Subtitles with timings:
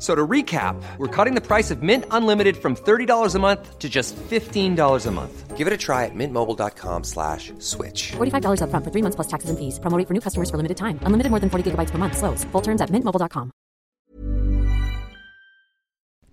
[0.00, 3.78] F- So to recap, we're cutting the price of Mint Unlimited from $30 a month
[3.78, 5.56] to just $15 a month.
[5.58, 8.12] Give it a try at mintmobile.com slash switch.
[8.16, 9.78] $45 upfront for three months plus taxes and fees.
[9.78, 10.98] Promo rate for new customers for limited time.
[11.04, 12.16] Unlimited more than 40 gigabytes per month.
[12.16, 12.44] Slows.
[12.52, 13.50] Full terms at mintmobile.com.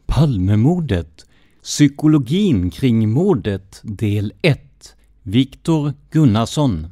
[0.06, 1.26] Palmemordet
[1.62, 6.92] Psykologin kring mordet del 1 Viktor Gunnarsson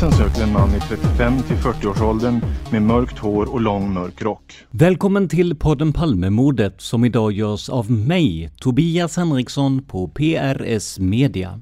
[0.00, 2.40] Polisen söker en man i 35 till 40-årsåldern
[2.72, 4.54] med mörkt hår och lång mörk rock.
[4.70, 11.60] Välkommen till podden Palmemordet som idag görs av mig, Tobias Henriksson på PRS Media.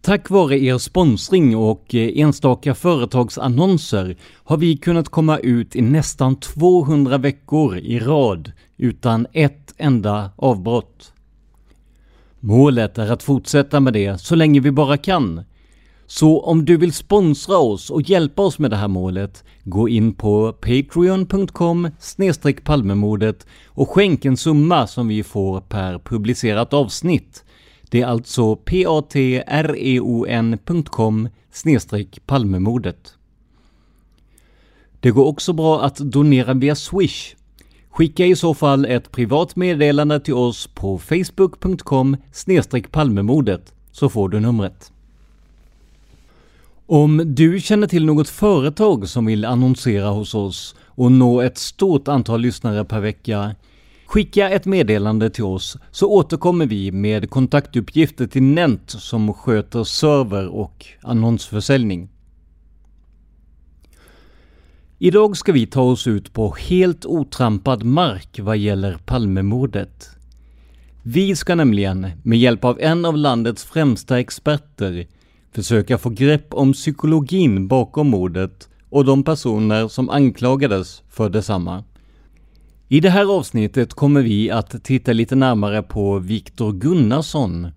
[0.00, 6.36] Tack vare er sponsring och eh, enstaka företagsannonser har vi kunnat komma ut i nästan
[6.36, 11.12] 200 veckor i rad utan ett enda avbrott.
[12.40, 15.44] Målet är att fortsätta med det så länge vi bara kan.
[16.14, 20.14] Så om du vill sponsra oss och hjälpa oss med det här målet, gå in
[20.14, 21.88] på patreon.com
[22.64, 27.44] palmemordet och skänk en summa som vi får per publicerat avsnitt.
[27.90, 29.48] Det är alltså patreon.com
[32.26, 33.14] palmemordet.
[35.00, 37.34] Det går också bra att donera via Swish.
[37.90, 42.16] Skicka i så fall ett privat meddelande till oss på facebook.com
[42.90, 44.91] palmemordet så får du numret.
[46.94, 52.08] Om du känner till något företag som vill annonsera hos oss och nå ett stort
[52.08, 53.54] antal lyssnare per vecka,
[54.06, 60.48] skicka ett meddelande till oss så återkommer vi med kontaktuppgifter till Nent som sköter server
[60.48, 62.08] och annonsförsäljning.
[64.98, 70.10] Idag ska vi ta oss ut på helt otrampad mark vad gäller Palmemordet.
[71.02, 75.06] Vi ska nämligen, med hjälp av en av landets främsta experter,
[75.52, 81.84] försöka få grepp om psykologin bakom mordet och de personer som anklagades för detsamma.
[82.88, 87.68] I det här avsnittet kommer vi att titta lite närmare på Viktor Gunnarsson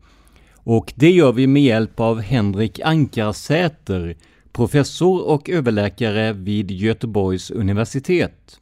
[0.54, 4.18] och det gör vi med hjälp av Henrik Ankarsäter,
[4.52, 8.60] professor och överläkare vid Göteborgs universitet.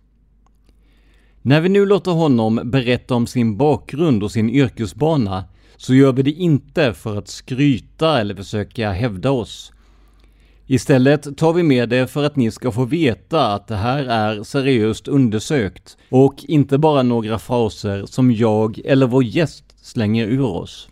[1.42, 5.44] När vi nu låter honom berätta om sin bakgrund och sin yrkesbana
[5.84, 9.72] så gör vi det inte för att skryta eller försöka hävda oss.
[10.66, 14.44] Istället tar vi med det för att ni ska få veta att det här är
[14.44, 20.90] seriöst undersökt och inte bara några fraser som jag eller vår gäst slänger ur oss.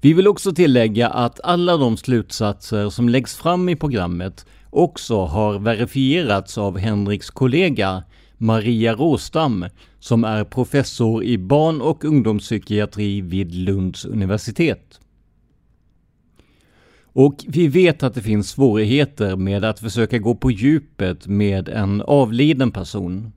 [0.00, 5.58] Vi vill också tillägga att alla de slutsatser som läggs fram i programmet också har
[5.58, 8.02] verifierats av Henriks kollega
[8.36, 9.66] Maria Råstam
[10.00, 15.00] som är professor i barn och ungdomspsykiatri vid Lunds universitet.
[17.12, 22.02] Och vi vet att det finns svårigheter med att försöka gå på djupet med en
[22.02, 23.32] avliden person.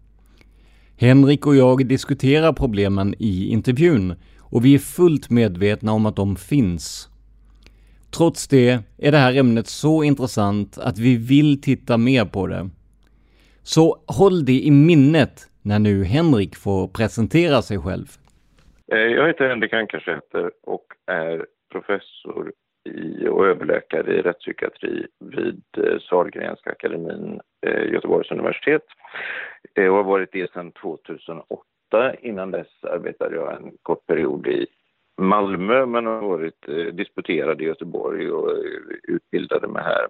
[0.96, 6.36] Henrik och jag diskuterar problemen i intervjun och vi är fullt medvetna om att de
[6.36, 7.10] finns.
[8.12, 12.70] Trots det är det här ämnet så intressant att vi vill titta mer på det.
[13.64, 18.08] Så håll det i minnet när nu Henrik får presentera sig själv.
[18.92, 22.52] Eh, jag heter Henrik Ankarsäter och är professor
[22.90, 28.84] i och överläkare i rättspsykiatri vid eh, Sahlgrenska akademin, eh, Göteborgs universitet.
[29.74, 31.64] Jag har varit det sedan 2008.
[32.22, 34.68] Innan dess arbetade jag en kort period i
[35.22, 38.50] Malmö men har varit disputerad i Göteborg och
[39.04, 40.08] utbildade mig här.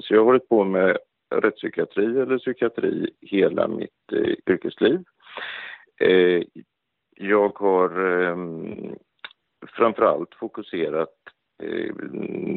[0.00, 0.98] Så jag har hållit på med
[1.30, 5.04] rättspsykiatri eller psykiatri hela mitt eh, yrkesliv.
[6.00, 6.42] Eh,
[7.16, 8.36] jag har eh,
[9.66, 11.14] framför allt fokuserat
[11.62, 11.94] eh,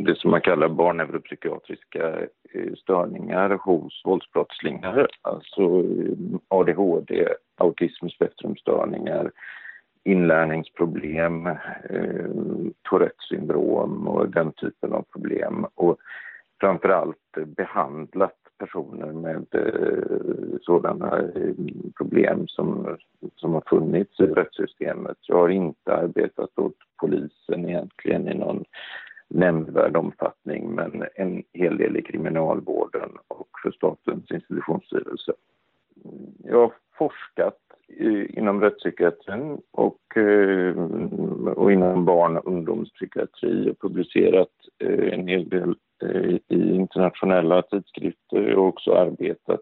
[0.05, 2.19] det som man kallar barnneuropsykiatriska
[2.53, 7.27] eh, störningar hos våldsbrottslingar, alltså eh, ADHD,
[7.57, 9.31] autismspektrumstörningar,
[10.03, 11.47] inlärningsproblem,
[11.89, 12.29] eh,
[12.89, 15.65] Tourettes syndrom och den typen av problem.
[15.75, 15.97] Och
[16.59, 21.55] framför allt behandlat personer med eh, sådana eh,
[21.97, 22.97] problem som,
[23.35, 25.17] som har funnits i rättssystemet.
[25.21, 28.63] Jag har inte arbetat åt polisen egentligen i någon
[29.27, 35.33] nämnvärd omfattning men en hel del i kriminalvården och för Statens institutionsstyrelse.
[36.43, 37.57] Jag har forskat
[38.29, 40.75] inom rättspsykiatrin och, eh,
[41.55, 44.49] och inom barn och ungdomspsykiatri och publicerat
[44.79, 49.61] en hel del Eh, i internationella tidskrifter och också arbetat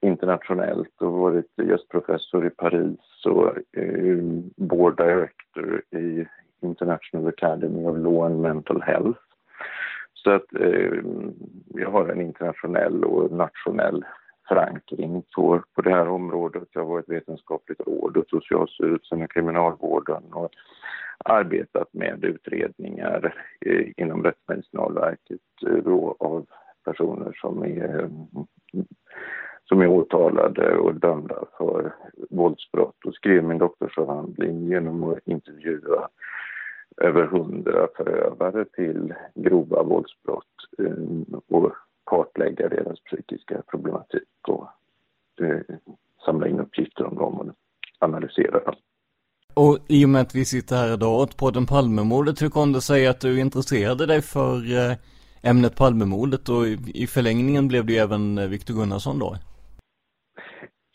[0.00, 4.18] internationellt och varit gästprofessor i Paris och eh,
[4.56, 6.26] board director i
[6.62, 9.20] International Academy of Law and Mental Health.
[10.14, 10.92] Så att eh,
[11.68, 14.04] jag har en internationell och nationell
[14.48, 16.68] förankring på, på det här området.
[16.72, 20.50] Jag har varit vetenskapligt råd åt Socialstyrelsen och Kriminalvården och
[21.18, 26.46] arbetat med utredningar eh, inom Rättsmedicinalverket eh, då, av
[26.84, 28.08] personer som är, eh,
[29.64, 31.94] som är åtalade och dömda för
[32.30, 36.08] våldsbrott och skrev min doktorsavhandling genom att intervjua
[36.96, 40.44] över hundra förövare till grova våldsbrott
[40.78, 41.72] eh, och
[42.06, 44.68] kartlägga deras psykiska problematik och
[45.40, 45.76] eh,
[46.24, 47.54] samla in uppgifter om dem och
[47.98, 48.74] analysera dem.
[49.56, 52.80] Och i och med att vi sitter här idag åt podden Palmemordet, hur kom det
[52.80, 54.96] sig att du intresserade dig för eh,
[55.50, 59.34] ämnet Palmemordet och i förlängningen blev det ju även eh, Viktor Gunnarsson då?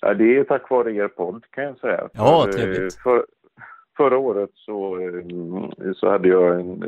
[0.02, 2.10] Ja, det är tack vare er podd kan jag säga.
[2.14, 2.94] Ja, för, trevligt.
[2.94, 3.26] För,
[3.98, 4.98] förra året så,
[5.96, 6.84] så hade jag en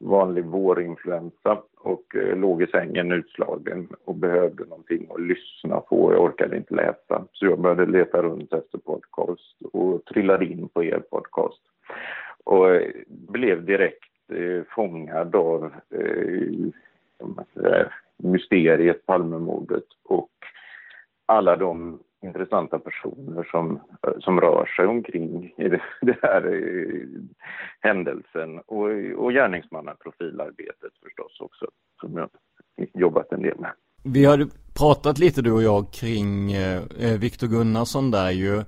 [0.00, 6.12] vanlig vårinfluensa och eh, låg i sängen utslagen och behövde någonting att lyssna på.
[6.12, 10.84] Jag orkade inte läsa så jag började leta runt efter podcast och trillade in på
[10.84, 11.60] er podcast.
[12.44, 17.86] Och eh, blev direkt eh, fångad av eh,
[18.16, 20.30] mysteriet Palmemordet och
[21.26, 27.08] alla de intressanta personer som, eh, som rör sig omkring i det, det här eh,
[27.80, 31.66] händelsen och, och gärningsmannaprofilarbetet förstås också
[32.00, 32.28] som jag
[32.94, 33.72] jobbat en del med.
[34.04, 34.46] Vi har
[34.78, 38.58] pratat lite du och jag kring eh, eh Viktor Gunnarsson där ju.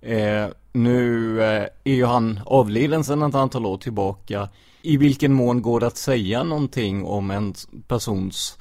[0.00, 4.48] Eh, nu eh, är ju han avliden sedan ett antal år tillbaka.
[4.82, 7.54] I vilken mån går det att säga någonting om en
[7.88, 8.58] persons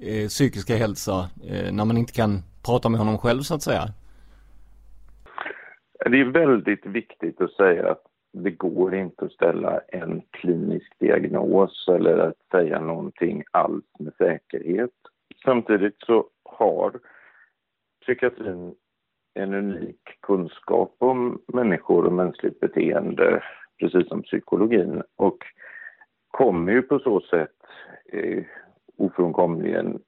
[0.00, 3.82] eh, psykiska hälsa eh, när man inte kan prata med honom själv så att säga?
[6.04, 8.02] Det är väldigt viktigt att säga att
[8.32, 14.90] det går inte att ställa en klinisk diagnos eller att säga någonting alls med säkerhet.
[15.44, 17.00] Samtidigt så har
[18.02, 18.74] psykiatrin
[19.34, 23.42] en unik kunskap om människor och mänskligt beteende,
[23.80, 25.38] precis som psykologin, och
[26.30, 27.56] kommer ju på så sätt
[28.12, 28.44] eh,
[28.96, 30.02] ofrånkomligen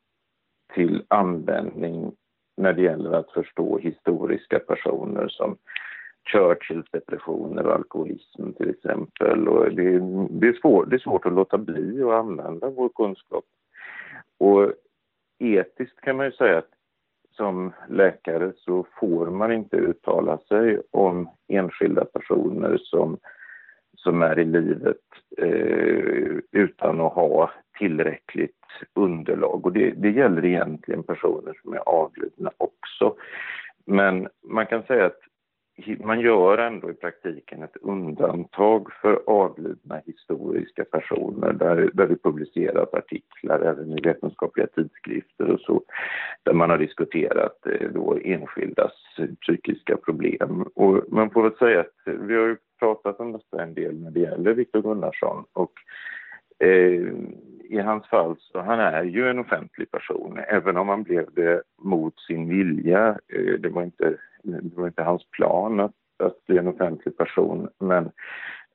[0.75, 2.13] till användning
[2.57, 5.57] när det gäller att förstå historiska personer som
[6.33, 9.49] Churchills depressioner och alkoholism till exempel.
[9.49, 9.99] Och det,
[10.31, 13.45] det, är svår, det är svårt att låta bli att använda vår kunskap.
[14.39, 14.73] Och
[15.39, 16.71] etiskt kan man ju säga att
[17.37, 23.19] som läkare så får man inte uttala sig om enskilda personer som,
[24.03, 24.97] som är i livet
[25.39, 28.57] eh, utan att ha tillräckligt
[28.95, 29.67] underlag.
[29.67, 33.17] Och det, det gäller egentligen personer som är avlidna också.
[33.85, 35.21] Men man kan säga att
[36.05, 42.95] man gör ändå i praktiken ett undantag för avlidna historiska personer där, där det publiceras
[42.95, 45.83] artiklar även i vetenskapliga tidskrifter och så
[46.43, 48.93] där man har diskuterat eh, då enskildas
[49.41, 50.63] psykiska problem.
[50.75, 54.11] Och man får väl säga att vi har ju pratat om detta en del när
[54.11, 55.73] det gäller Viktor Gunnarsson och
[56.59, 57.13] eh,
[57.73, 61.63] i hans fall så han är ju en offentlig person, även om han blev det
[61.79, 63.09] mot sin vilja.
[63.09, 67.69] Eh, det var inte det var inte hans plan att, att bli en offentlig person,
[67.79, 68.11] men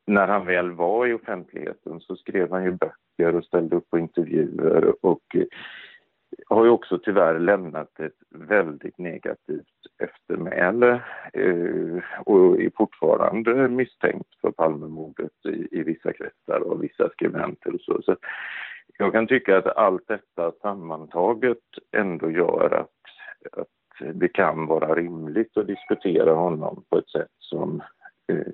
[0.05, 3.99] när han väl var i offentligheten så skrev han ju böcker och ställde upp på
[3.99, 5.43] intervjuer och eh,
[6.47, 9.65] har ju också tyvärr lämnat ett väldigt negativt
[9.99, 11.01] eftermäle
[11.33, 17.81] eh, och är fortfarande misstänkt för Palmemordet i, i vissa kretsar och vissa skribenter och
[17.81, 18.01] så.
[18.01, 18.15] så.
[18.97, 25.57] Jag kan tycka att allt detta sammantaget ändå gör att, att det kan vara rimligt
[25.57, 27.83] att diskutera honom på ett sätt som
[28.27, 28.53] eh,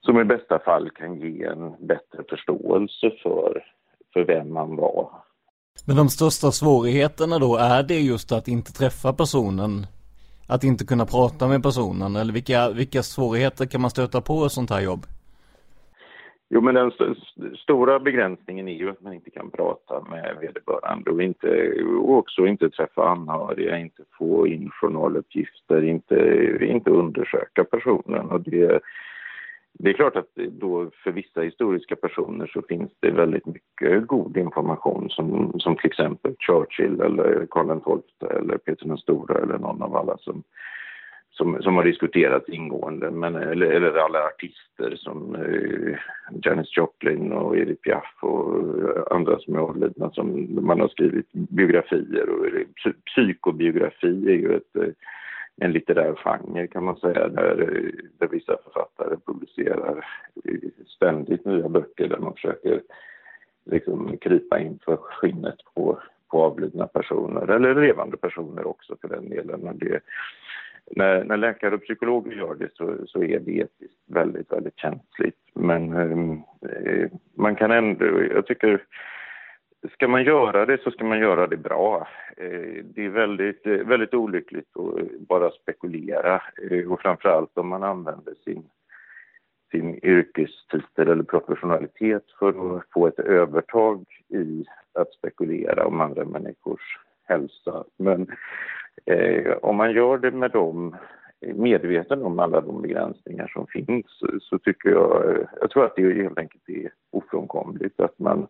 [0.00, 3.64] som i bästa fall kan ge en bättre förståelse för,
[4.12, 5.10] för vem man var
[5.86, 9.86] men de största svårigheterna då, är det just att inte träffa personen?
[10.48, 12.16] Att inte kunna prata med personen?
[12.16, 15.06] Eller vilka, vilka svårigheter kan man stöta på i sånt här jobb?
[16.54, 17.04] Jo, men den st
[17.56, 22.46] stora begränsningen är ju att man inte kan prata med vederbörande och, inte, och också
[22.46, 26.16] inte träffa anhöriga, inte få in journaluppgifter, inte,
[26.60, 28.30] inte undersöka personen.
[28.30, 28.80] Och det,
[29.78, 34.36] det är klart att då för vissa historiska personer så finns det väldigt mycket god
[34.36, 39.82] information som, som till exempel Churchill eller Karl XII eller Peter den stora eller någon
[39.82, 40.42] av alla som,
[41.30, 45.98] som, som har diskuterats ingående, men, eller, eller alla artister som eh,
[46.42, 51.32] Janis Joplin och Edith Piaf och eh, andra som är avlidna som man har skrivit
[51.32, 52.46] biografier och
[53.06, 54.92] psykobiografi är ju ett eh,
[55.56, 57.56] en litterär genre kan man säga där,
[58.18, 60.06] där vissa författare publicerar
[60.86, 62.82] ständigt nya böcker där man försöker
[63.64, 65.98] liksom krypa in för skinnet på,
[66.30, 69.60] på avlidna personer eller levande personer också för den delen.
[69.60, 70.00] När, det,
[70.96, 75.38] när, när läkare och psykologer gör det så, så är det etiskt väldigt, väldigt känsligt.
[75.54, 76.32] Men ehm,
[76.62, 78.82] eh, man kan ändå, jag tycker
[79.90, 82.08] ska man göra det så ska man göra det bra.
[82.36, 87.82] Eh, det är väldigt, eh, väldigt olyckligt att bara spekulera eh, och framförallt om man
[87.82, 88.64] använder sin,
[89.70, 96.98] sin yrkestitel eller professionalitet för att få ett övertag i att spekulera om andra människors
[97.24, 97.84] hälsa.
[97.96, 98.26] Men
[99.04, 100.96] eh, om man gör det med dem
[101.54, 104.06] medveten om alla de begränsningar som finns
[104.40, 108.48] så tycker jag, jag tror att det helt enkelt är ofrånkomligt att man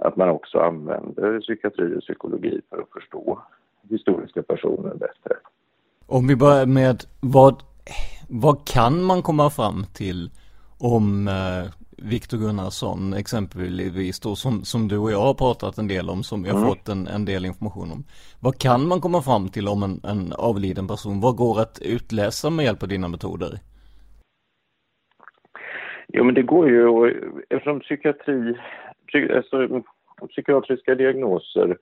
[0.00, 3.42] att man också använder psykiatri och psykologi för att förstå
[3.88, 5.36] historiska personer bättre.
[6.06, 7.62] Om vi börjar med vad,
[8.28, 10.30] vad kan man komma fram till
[10.78, 11.70] om eh,
[12.02, 16.44] Viktor Gunnarsson exempelvis då som, som du och jag har pratat en del om som
[16.44, 16.64] har mm.
[16.64, 18.04] fått en, en del information om.
[18.40, 21.20] Vad kan man komma fram till om en, en avliden person?
[21.20, 23.58] Vad går att utläsa med hjälp av dina metoder?
[26.12, 26.84] Jo men det går ju,
[27.50, 28.58] eftersom psykiatri
[29.14, 29.82] alltså,
[30.28, 31.76] psykiatriska diagnoser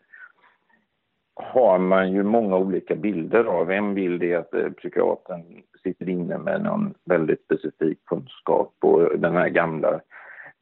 [1.35, 3.71] har man ju många olika bilder av.
[3.71, 5.43] En bild är att eh, psykiatern
[5.83, 10.01] sitter inne med någon väldigt specifik kunskap och den här gamla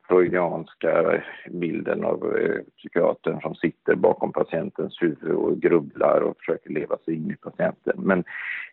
[0.09, 6.97] freudianska bilden av eh, psykiatern som sitter bakom patientens huvud och grubblar och försöker leva
[6.97, 7.95] sig in i patienten.
[7.97, 8.25] Men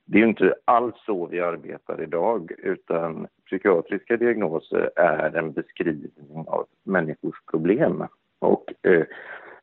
[0.06, 6.46] det är ju inte alls så vi arbetar idag utan psykiatriska diagnoser är en beskrivning
[6.48, 8.08] av människors problem.
[8.40, 9.06] Och, eh,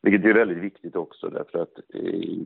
[0.02, 2.38] vilket är väldigt viktigt också därför att eh,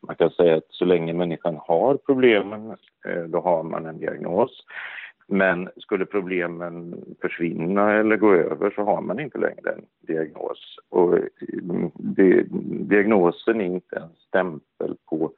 [0.00, 2.76] man kan säga att så länge människan har problemen
[3.06, 4.64] eh, då har man en diagnos.
[5.26, 10.78] Men skulle problemen försvinna eller gå över så har man inte längre en diagnos.
[10.88, 11.18] Och
[11.62, 12.46] mm, det,
[12.88, 15.32] diagnosen är inte en stämpel på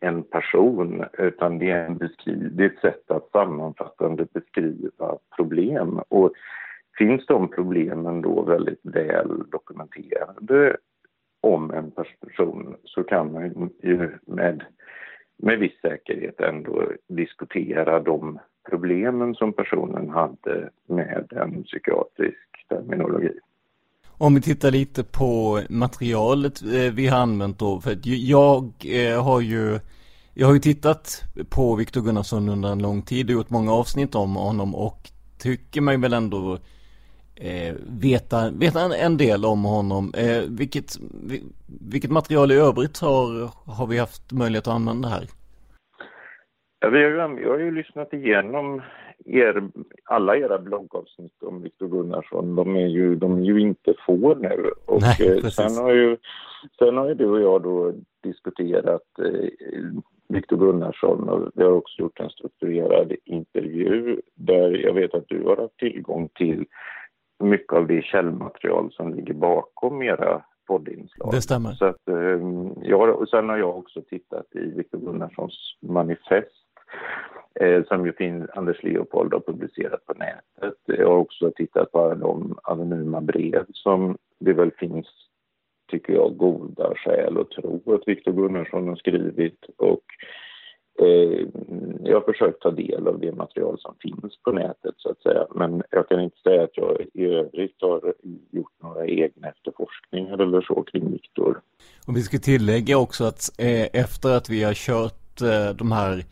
[0.00, 6.00] en person utan det är, en beskriv, det är ett sätt att sammanfattande beskriva problem.
[6.08, 6.32] Och
[6.98, 10.76] finns de problemen då väldigt väl dokumenterade
[11.40, 14.64] om en person så kan man ju med,
[15.36, 18.38] med viss säkerhet ändå diskutera de
[18.70, 23.32] problemen som personen hade med en psykiatrisk terminologi.
[24.18, 29.24] Om vi tittar lite på materialet eh, vi har använt då, för att jag eh,
[29.24, 29.78] har ju
[30.38, 34.14] jag har ju tittat på Viktor Gunnarsson under en lång tid och gjort många avsnitt
[34.14, 36.58] om honom och tycker mig väl ändå
[37.34, 40.14] eh, veta, veta en, en, del om honom.
[40.14, 40.98] Eh, vilket,
[41.66, 45.28] vilket material i övrigt har, har vi haft möjlighet att använda här?
[46.80, 48.82] Ja, vi har, jag har ju lyssnat igenom
[49.24, 49.68] er,
[50.04, 52.56] alla era bloggavsnitt om Viktor Gunnarsson.
[52.56, 54.70] De är ju, de är ju inte få nu.
[54.86, 56.16] Och Nej, eh, sen, har ju,
[56.78, 57.92] sen har ju du och jag då
[58.22, 59.50] diskuterat eh,
[60.28, 65.42] Viktor Gunnarsson och vi har också gjort en strukturerad intervju där jag vet att du
[65.44, 66.64] har haft tillgång till
[67.38, 71.30] mycket av det källmaterial som ligger bakom era poddinslag.
[71.32, 71.72] Det stämmer.
[71.72, 76.65] Så att, ehm, ja, och sen har jag också tittat i Viktor Gunnarssons manifest eh,
[77.60, 80.78] Eh, som ju finns, Anders Leopold har publicerat på nätet.
[80.84, 85.06] Jag har också tittat på de anonyma brev som det väl finns,
[85.90, 90.04] tycker jag, goda skäl att tro att Viktor Gunnarsson har skrivit och
[90.98, 91.46] Eh,
[92.04, 95.46] jag har försökt ta del av det material som finns på nätet så att säga.
[95.54, 98.14] Men jag kan inte säga att jag i övrigt har
[98.50, 101.60] gjort några egna efterforskningar eller så kring Viktor.
[102.06, 106.24] Och vi ska tillägga också att eh, efter att vi har kört eh, de här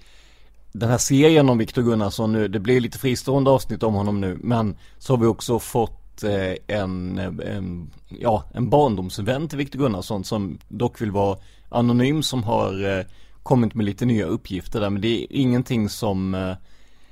[0.75, 4.37] den här serien om Viktor Gunnarsson nu, det blir lite fristående avsnitt om honom nu,
[4.40, 10.25] men så har vi också fått eh, en, en, ja, en barndomsvän till Viktor Gunnarsson
[10.25, 11.37] som dock vill vara
[11.69, 13.04] anonym som har eh,
[13.43, 16.57] kommit med lite nya uppgifter där men det är ingenting som eh,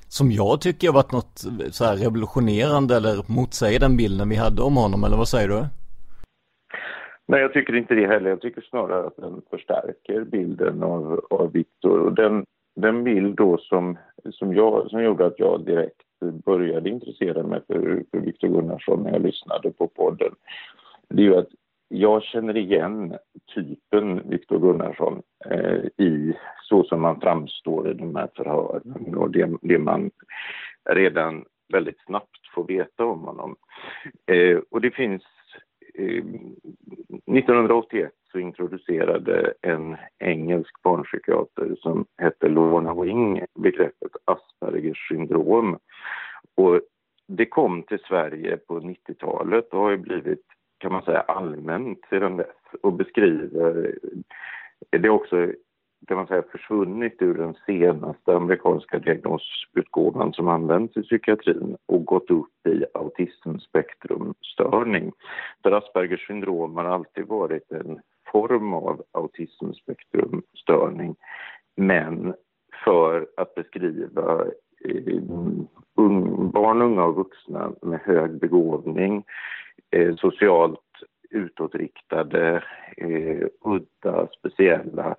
[0.09, 4.63] som jag tycker har varit något så här revolutionerande eller motsäger den bilden vi hade
[4.63, 5.65] om honom eller vad säger du?
[7.29, 8.31] Nej, jag tycker inte det heller.
[8.31, 12.01] Jag tycker snarare att den förstärker bilden av, av Viktor.
[12.01, 13.99] Och den, den bild då som,
[14.31, 16.03] som, jag, som gjorde att jag direkt
[16.45, 20.35] började intressera mig för, för Viktor Gunnarsson när jag lyssnade på podden,
[21.09, 21.49] det är ju att
[21.89, 23.17] jag känner igen
[23.55, 29.51] typen Viktor Gunnarsson eh, i så som man framstår i de här förhören och det,
[29.63, 30.11] det man
[30.91, 33.57] redan väldigt snabbt får veta om honom.
[34.27, 35.23] Eh, och det finns...
[35.95, 36.57] Ehm,
[37.27, 45.79] 1981 så introducerade en engelsk barnpsykiater som hette Lorna Wing begreppet Aspergers syndrom.
[46.55, 46.81] Och
[47.27, 50.43] det kom till Sverige på 90-talet och har blivit
[50.79, 53.95] kan man säga allmänt sedan dess och beskriver,
[54.91, 55.53] det är också
[56.07, 62.31] kan man säga försvunnit ur den senaste amerikanska diagnosutgåvan som används i psykiatrin och gått
[62.31, 65.13] upp i autismspektrumstörning.
[65.61, 68.01] Där Aspergers syndrom har alltid varit en
[68.33, 71.17] form av autismspektrumstörning
[71.77, 72.35] men
[72.85, 74.45] för att beskriva
[74.85, 75.23] eh,
[76.53, 79.25] barn, unga och vuxna med hög begåvning
[79.91, 80.81] eh, socialt
[81.31, 82.65] utåtriktade,
[82.97, 85.17] eh, udda, speciella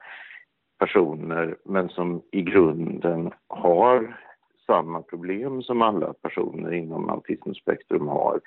[0.83, 4.17] personer men som i grunden har
[4.65, 8.39] samma problem som alla personer inom autismspektrum har,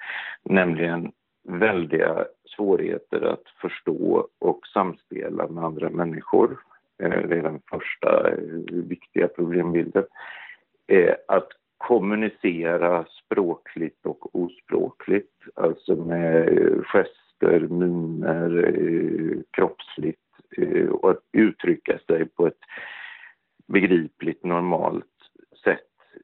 [0.42, 1.12] nämligen
[1.48, 2.24] väldiga
[2.56, 6.58] svårigheter att förstå och samspela med andra människor.
[7.02, 8.36] Eh, det är den första eh,
[8.68, 10.04] viktiga problembilden.
[10.86, 16.48] Eh, att kommunicera språkligt och ospråkligt, alltså med
[16.86, 20.25] gester, miner, kroppsligt
[20.56, 22.60] Eh, och att uttrycka sig på ett
[23.66, 25.04] begripligt, normalt
[25.64, 25.80] sätt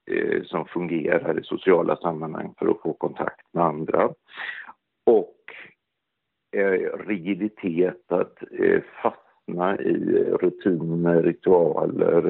[0.06, 4.10] eh, som fungerar i sociala sammanhang för att få kontakt med andra.
[5.04, 5.36] Och
[6.56, 8.38] eh, rigiditet, att
[9.02, 12.22] fastna i rutiner, ritualer,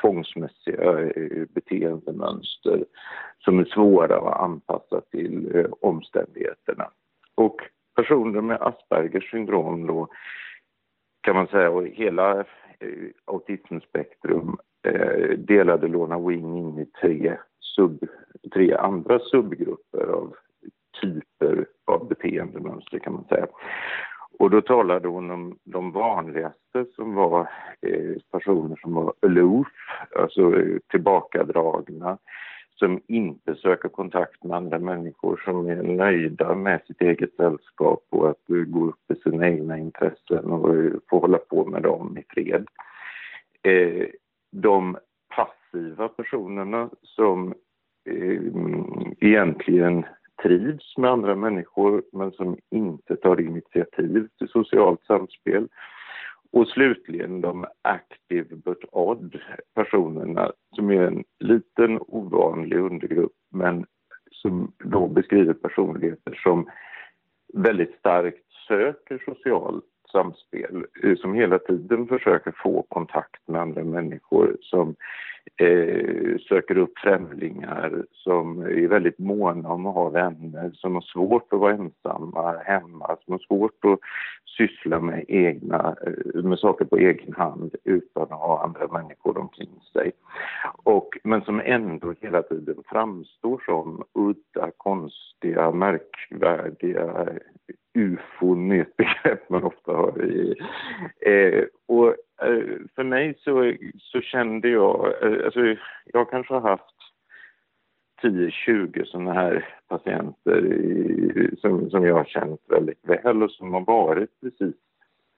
[0.00, 1.10] tvångsmässiga
[1.48, 2.84] beteendemönster
[3.38, 6.90] som är svåra att anpassa till omständigheterna.
[7.34, 7.60] Och
[7.94, 10.08] personer med Aspergers syndrom då
[11.24, 14.56] kan man säga, och hela eh, autismspektrum
[14.86, 18.04] eh, delade Lona Wing in i tre, sub,
[18.54, 20.34] tre andra subgrupper av
[21.00, 23.46] typer av beteendemönster kan man säga.
[24.38, 27.40] Och då talade hon om de vanligaste som var
[27.80, 29.68] eh, personer som var aloof,
[30.16, 32.18] alltså eh, tillbakadragna,
[32.74, 38.30] som inte söker kontakt med andra människor, som är nöjda med sitt eget sällskap och
[38.30, 42.18] att eh, gå upp i sina egna intressen och eh, få hålla på med dem
[42.18, 42.66] i fred.
[43.62, 44.06] Eh,
[44.52, 44.96] de
[45.36, 47.54] passiva personerna som
[49.20, 50.04] egentligen
[50.42, 55.68] trivs med andra människor men som inte tar initiativ till socialt samspel.
[56.54, 59.40] Och slutligen de active but odd
[59.74, 63.86] personerna som är en liten ovanlig undergrupp men
[64.30, 66.68] som då beskriver personligheter som
[67.54, 69.84] väldigt starkt söker socialt
[70.14, 74.94] samspel, eh, som hela tiden försöker få kontakt med andra människor, som
[75.56, 81.52] eh, söker upp främlingar, som är väldigt måna om att ha vänner, som har svårt
[81.52, 83.98] att vara ensamma hemma, som har svårt att
[84.56, 89.80] syssla med, egna, eh, med saker på egen hand utan att ha andra människor omkring
[89.92, 90.12] sig.
[90.82, 97.28] Och, men som ändå hela tiden framstår som udda, konstiga, märkvärdiga,
[97.94, 100.54] ufon är ett begrepp man ofta hör i.
[101.20, 102.08] Eh, och
[102.48, 106.94] eh, för mig så, så kände jag, eh, alltså jag kanske har haft
[108.22, 113.80] 10-20 sådana här patienter i, som, som jag har känt väldigt väl och som har
[113.80, 114.74] varit precis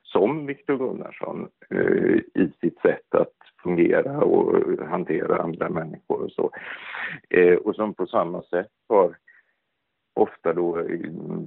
[0.03, 6.51] som Viktor Gunnarsson eh, i sitt sätt att fungera och hantera andra människor och så.
[7.31, 9.17] Eh, och som på samma sätt har
[10.17, 10.83] ofta då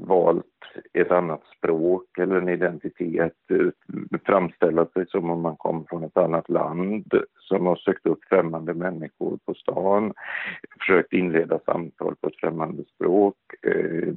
[0.01, 0.45] valt
[0.93, 3.67] ett annat språk eller en identitet, eh,
[4.25, 8.73] framställa sig som om man kom från ett annat land, som har sökt upp främmande
[8.73, 10.13] människor på stan,
[10.79, 14.13] försökt inleda samtal på ett främmande språk eh,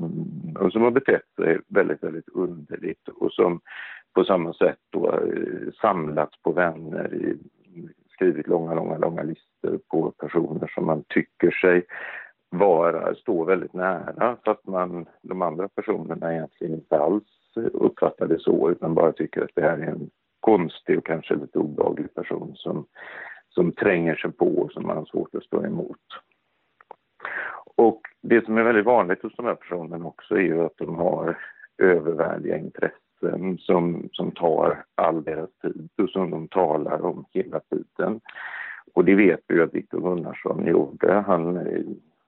[0.58, 3.60] och som har betett sig väldigt, väldigt underligt och som
[4.14, 7.38] på samma sätt då eh, samlats på vänner, i,
[8.14, 11.84] skrivit långa, långa, långa listor på personer som man tycker sig
[12.52, 17.24] vara, stå väldigt nära fast man, de andra personerna egentligen inte alls
[17.72, 20.10] uppfattar det så utan bara tycker att det här är en
[20.40, 22.86] konstig och kanske lite obehaglig person som,
[23.48, 25.96] som tränger sig på och som man har svårt att stå emot.
[27.76, 30.96] Och det som är väldigt vanligt hos de här personerna också är ju att de
[30.96, 31.38] har
[31.78, 38.20] övervärdiga intressen som, som tar all deras tid och som de talar om hela tiden.
[38.94, 41.12] Och det vet vi ju att Viktor Gunnarsson gjorde.
[41.12, 41.56] Han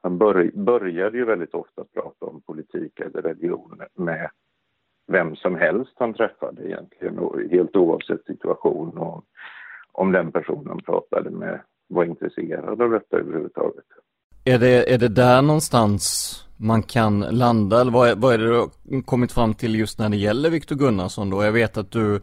[0.05, 4.31] han bör, började ju väldigt ofta prata om politik eller religion med
[5.07, 9.25] vem som helst han träffade egentligen, och helt oavsett situation och
[9.93, 13.85] om den personen pratade med var intresserad av detta överhuvudtaget.
[14.45, 16.05] Är det, är det där någonstans
[16.57, 19.99] man kan landa, eller vad är, vad är det du har kommit fram till just
[19.99, 21.45] när det gäller Viktor Gunnarsson då?
[21.45, 22.15] Jag vet att du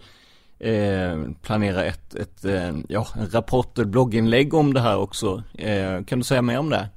[0.59, 5.43] eh, planerar ett, ett eh, ja, en rapport, ett blogginlägg om det här också.
[5.57, 6.89] Eh, kan du säga mer om det?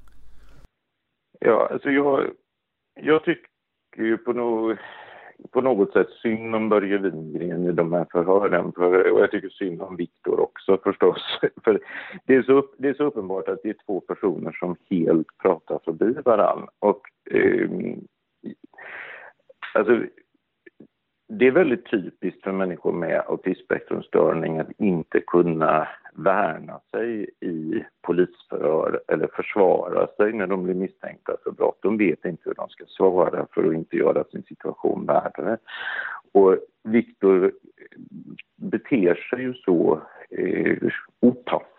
[1.46, 2.30] Ja, alltså jag,
[2.94, 3.48] jag tycker
[3.96, 4.76] ju på, no,
[5.50, 8.72] på något sätt synd om Börje Wingren i de här förhören.
[8.72, 11.40] För, och jag tycker synd om Viktor också förstås.
[11.64, 11.80] För
[12.24, 15.80] det är, så, det är så uppenbart att det är två personer som helt pratar
[15.84, 16.68] förbi varann.
[16.78, 17.70] Och eh,
[19.74, 20.02] alltså,
[21.38, 29.00] det är väldigt typiskt för människor med autismspektrumstörning att inte kunna värna sig i polisförhör
[29.08, 31.78] eller försvara sig när de blir misstänkta för brott.
[31.82, 35.58] De vet inte hur de ska svara för att inte göra sin situation värre.
[36.32, 37.52] Och Viktor
[38.56, 40.76] beter sig ju så eh,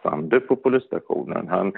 [0.06, 1.48] opassande på polisstationen.
[1.48, 1.74] Han,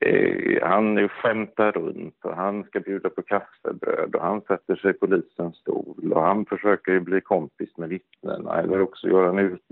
[0.00, 4.94] eh, han skämtar runt och han ska bjuda på kaffebröd och han sätter sig i
[4.94, 9.62] polisens stol och han försöker bli kompis med vittnena eller också göra en ut,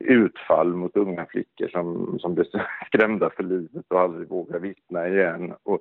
[0.00, 2.46] utfall mot unga flickor som, som blir
[2.86, 5.54] skrämda för livet och aldrig vågar vittna igen.
[5.62, 5.80] Och,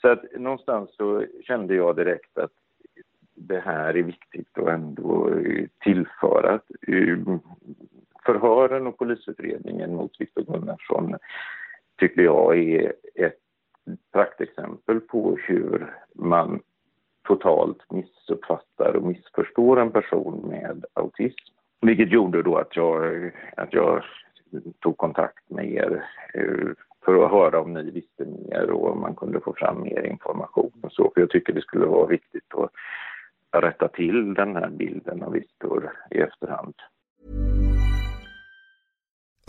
[0.00, 2.52] så att någonstans så kände jag direkt att
[3.40, 5.30] det här är viktigt att ändå
[5.84, 6.60] tillföra.
[6.88, 7.18] Eh,
[8.28, 11.16] Förhören och polisutredningen mot Viktor Gunnarsson
[11.98, 13.38] tycker jag är ett
[14.12, 16.60] praktexempel på hur man
[17.26, 21.54] totalt missuppfattar och missförstår en person med autism.
[21.80, 24.02] Vilket gjorde då att jag, att jag
[24.80, 26.68] tog kontakt med er eh,
[27.04, 30.72] för att höra om ni visste mer och om man kunde få fram mer information
[30.82, 31.10] och så.
[31.14, 35.92] För jag tycker det skulle vara viktigt att rätta till den här bilden av Viktor
[36.10, 36.74] i efterhand.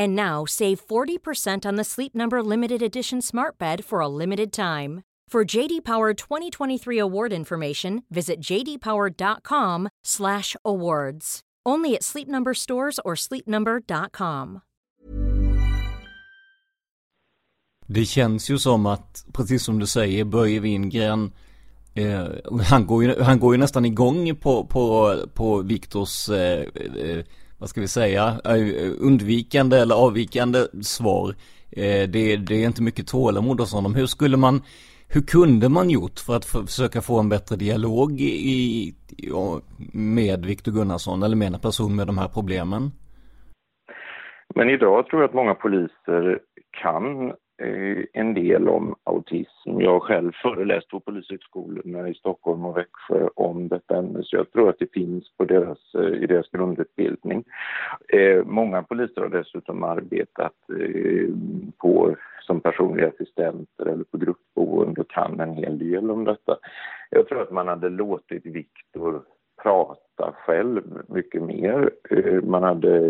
[0.00, 4.52] And now save 40% on the Sleep Number limited edition Smart Bed for a limited
[4.52, 5.02] time.
[5.32, 11.40] For JD Power 2023 award information, visit jdpower.com/awards.
[11.68, 14.60] Only at Sleep Number stores or sleepnumber.com.
[17.86, 21.32] Det känns ju som att, precis som du säger, Börje Wingren
[21.94, 22.26] Eh,
[22.62, 25.62] han, går ju, han går ju nästan igång på, på, på
[26.30, 27.24] eh, eh,
[27.60, 31.28] vad ska vi säga, eh, undvikande eller avvikande svar.
[31.72, 33.94] Eh, det, det är inte mycket tålamod hos honom.
[33.94, 34.62] Hur skulle man,
[35.14, 38.94] hur kunde man gjort för att försöka få en bättre dialog i,
[39.92, 42.90] med Viktor Gunnarsson eller med en person med de här problemen?
[44.54, 46.38] Men idag tror jag att många poliser
[46.82, 49.80] kan Eh, en del om autism.
[49.80, 54.52] Jag har själv föreläst på polishögskolorna i Stockholm och Växjö om detta ämne så jag
[54.52, 57.44] tror att det finns på deras, eh, i deras grundutbildning.
[58.08, 60.52] Eh, många poliser har dessutom arbetat
[61.78, 66.56] på, som personliga assistenter eller på gruppboende och kan en hel del om detta.
[67.10, 69.22] Jag tror att man hade låtit Viktor
[69.62, 71.90] prata själv mycket mer.
[72.42, 73.00] Man hade,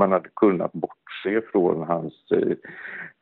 [0.00, 2.56] man hade kunnat bortse från hans eh,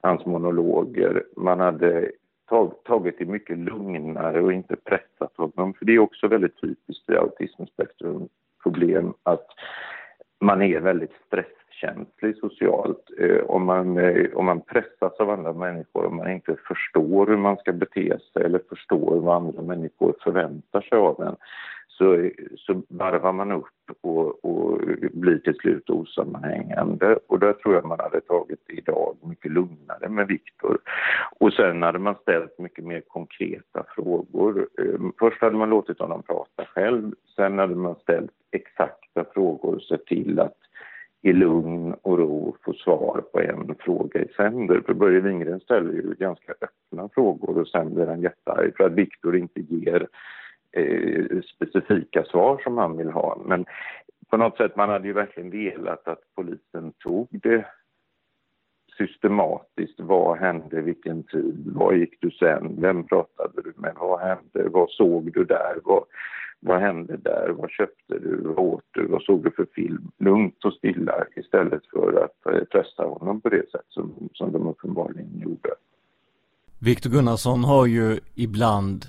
[0.00, 1.24] hans monologer.
[1.36, 2.10] Man hade
[2.48, 5.74] tag, tagit det mycket lugnare och inte pressat honom.
[5.74, 9.46] För det är också väldigt typiskt i autismspektrumproblem att
[10.40, 13.10] man är väldigt stresskänslig socialt.
[13.18, 17.36] Eh, om, man, eh, om man pressas av andra människor, om man inte förstår hur
[17.36, 21.36] man ska bete sig eller förstår vad andra människor förväntar sig av en,
[21.98, 23.66] så, så varvar man upp
[24.00, 24.80] och, och
[25.12, 27.18] blir till slut osammanhängande.
[27.26, 30.78] Och där tror jag man hade tagit idag mycket lugnare med Viktor.
[31.38, 34.68] Och sen hade man ställt mycket mer konkreta frågor.
[34.78, 39.82] Ehm, först hade man låtit honom prata själv, sen hade man ställt exakta frågor och
[39.82, 40.56] sett till att
[41.22, 44.82] i lugn och ro få svar på en fråga i sänder.
[44.86, 48.92] För Börje Wingren ställer ju ganska öppna frågor och sen blir han jättearg för att
[48.92, 50.08] Viktor inte ger
[50.72, 53.42] eh, specifika svar som han vill ha.
[53.44, 53.66] Men
[54.30, 57.66] på något sätt, man hade ju verkligen velat att polisen tog det
[58.98, 60.00] systematiskt.
[60.00, 64.90] Vad hände, vilken tid, vad gick du sen, vem pratade du med, vad hände, vad
[64.90, 66.04] såg du där, vad,
[66.60, 70.10] vad hände där, vad köpte du, vad åt du, vad såg du för film?
[70.18, 74.66] Lugnt och stilla istället för att eh, trösta honom på det sätt som, som de
[74.66, 75.70] uppenbarligen gjorde.
[76.80, 79.04] Viktor Gunnarsson har ju ibland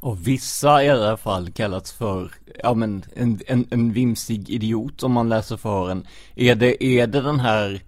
[0.00, 2.32] av vissa i alla fall kallats för,
[2.62, 6.06] ja men en, en, en vimsig idiot om man läser för en.
[6.34, 7.82] Är det, är det den här,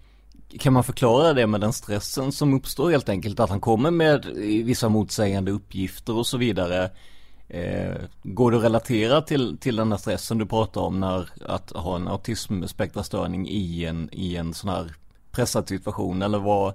[0.59, 3.41] kan man förklara det med den stressen som uppstår helt enkelt?
[3.41, 4.25] Att han kommer med
[4.65, 6.91] vissa motsägande uppgifter och så vidare.
[7.49, 11.71] Eh, går det att relatera till, till den här stressen du pratar om när att
[11.71, 14.95] ha en autismspektrastörning i en, i en sån här
[15.31, 16.75] pressad situation eller vad,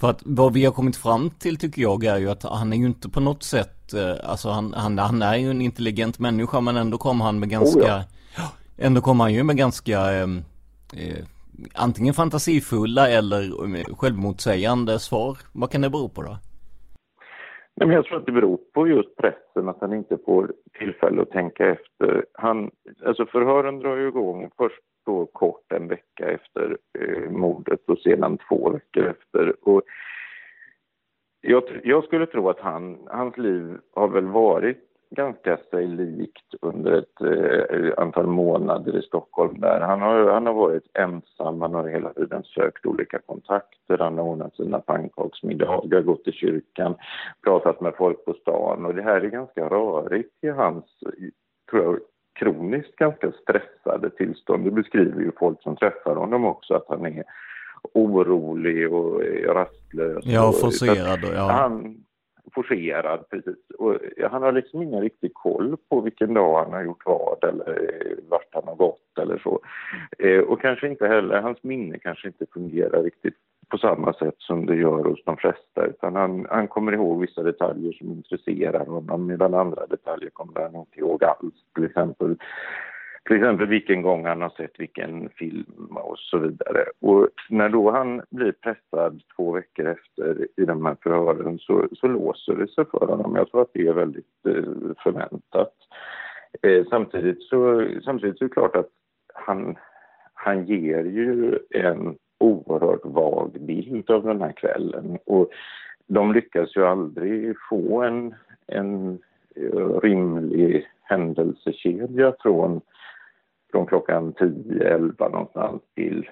[0.00, 2.76] för att vad vi har kommit fram till tycker jag är ju att han är
[2.76, 6.60] ju inte på något sätt, eh, alltså han, han, han är ju en intelligent människa
[6.60, 8.02] men ändå kommer han med ganska, oh
[8.36, 8.42] ja.
[8.78, 10.28] ändå kommer han ju med ganska eh,
[11.00, 11.24] eh,
[11.74, 15.36] antingen fantasifulla eller eh, självmotsägande svar.
[15.52, 16.36] Vad kan det bero på då?
[17.76, 21.22] Nej, men jag tror att det beror på just pressen, att han inte får tillfälle
[21.22, 22.24] att tänka efter.
[22.32, 22.70] Han,
[23.06, 28.38] alltså förhören drar ju igång först då kort en vecka efter eh, mordet och sedan
[28.48, 29.68] två veckor efter.
[29.68, 29.82] Och
[31.40, 36.92] jag, jag, skulle tro att han, hans liv har väl varit ganska sig likt under
[36.92, 39.60] ett eh, antal månader i Stockholm.
[39.60, 39.80] Där.
[39.80, 44.24] Han, har, han har varit ensam, han har hela tiden sökt olika kontakter, han har
[44.24, 46.94] ordnat sina pannkaksmiddagar, gått till kyrkan,
[47.44, 50.84] pratat med folk på stan och det här är ganska rörigt i hans,
[51.70, 51.98] tror jag,
[52.38, 54.64] kroniskt ganska stressade tillstånd.
[54.64, 57.24] Det beskriver ju folk som träffar honom också, att han är
[57.94, 60.24] orolig och rastlös.
[60.24, 61.24] Ja, forcerad.
[61.24, 61.50] Och, ja.
[61.50, 61.96] Han,
[62.54, 63.70] forcerad, precis.
[63.78, 63.96] Och
[64.30, 68.16] han har liksom ingen riktig koll på vilken dag han har gjort vad eller eh,
[68.28, 69.60] vart han har gått eller så.
[70.18, 73.34] Eh, och kanske inte heller, hans minne kanske inte fungerar riktigt
[73.68, 77.42] på samma sätt som det gör hos de flesta utan han, han kommer ihåg vissa
[77.42, 81.54] detaljer som intresserar honom medan andra detaljer kommer han inte ihåg alls.
[81.74, 82.36] Till exempel,
[83.28, 86.84] till exempel vilken gång han har sett vilken film och så vidare.
[87.00, 92.06] Och när då han blir pressad två veckor efter i de här förhören så, så
[92.06, 93.36] låser det sig för honom.
[93.36, 95.74] Jag tror att det är väldigt eh, förväntat.
[96.62, 98.90] Eh, samtidigt, så, samtidigt så är det klart att
[99.34, 99.76] han,
[100.34, 105.18] han ger ju en oerhört vag bild av den här kvällen.
[105.26, 105.50] Och
[106.06, 108.34] de lyckas ju aldrig få en,
[108.66, 109.18] en
[109.56, 112.80] eh, rimlig händelsekedja från,
[113.70, 116.30] från klockan 10-11 någonstans till,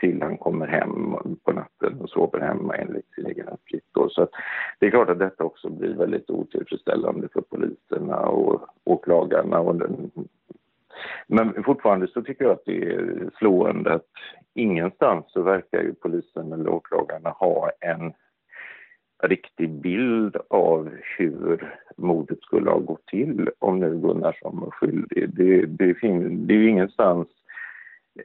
[0.00, 3.86] till han kommer hem på natten och sover hemma enligt sin egen uppgift.
[3.92, 4.08] Då.
[4.08, 4.28] Så
[4.78, 9.60] det är klart att detta också blir väldigt otillfredsställande för poliserna och åklagarna.
[9.60, 10.10] Och den,
[11.26, 14.10] men fortfarande så tycker jag att det är slående att
[14.54, 18.12] ingenstans så verkar ju polisen eller åklagarna ha en
[19.22, 25.30] riktig bild av hur mordet skulle ha gått till om nu Gunnarsson var skyldig.
[25.34, 25.96] Det, det,
[26.28, 27.28] det är ju ingenstans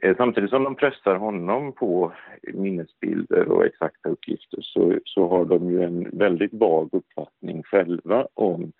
[0.02, 2.12] eh, Samtidigt som de pressar honom på
[2.52, 8.72] minnesbilder och exakta uppgifter så, så har de ju en väldigt vag uppfattning själva om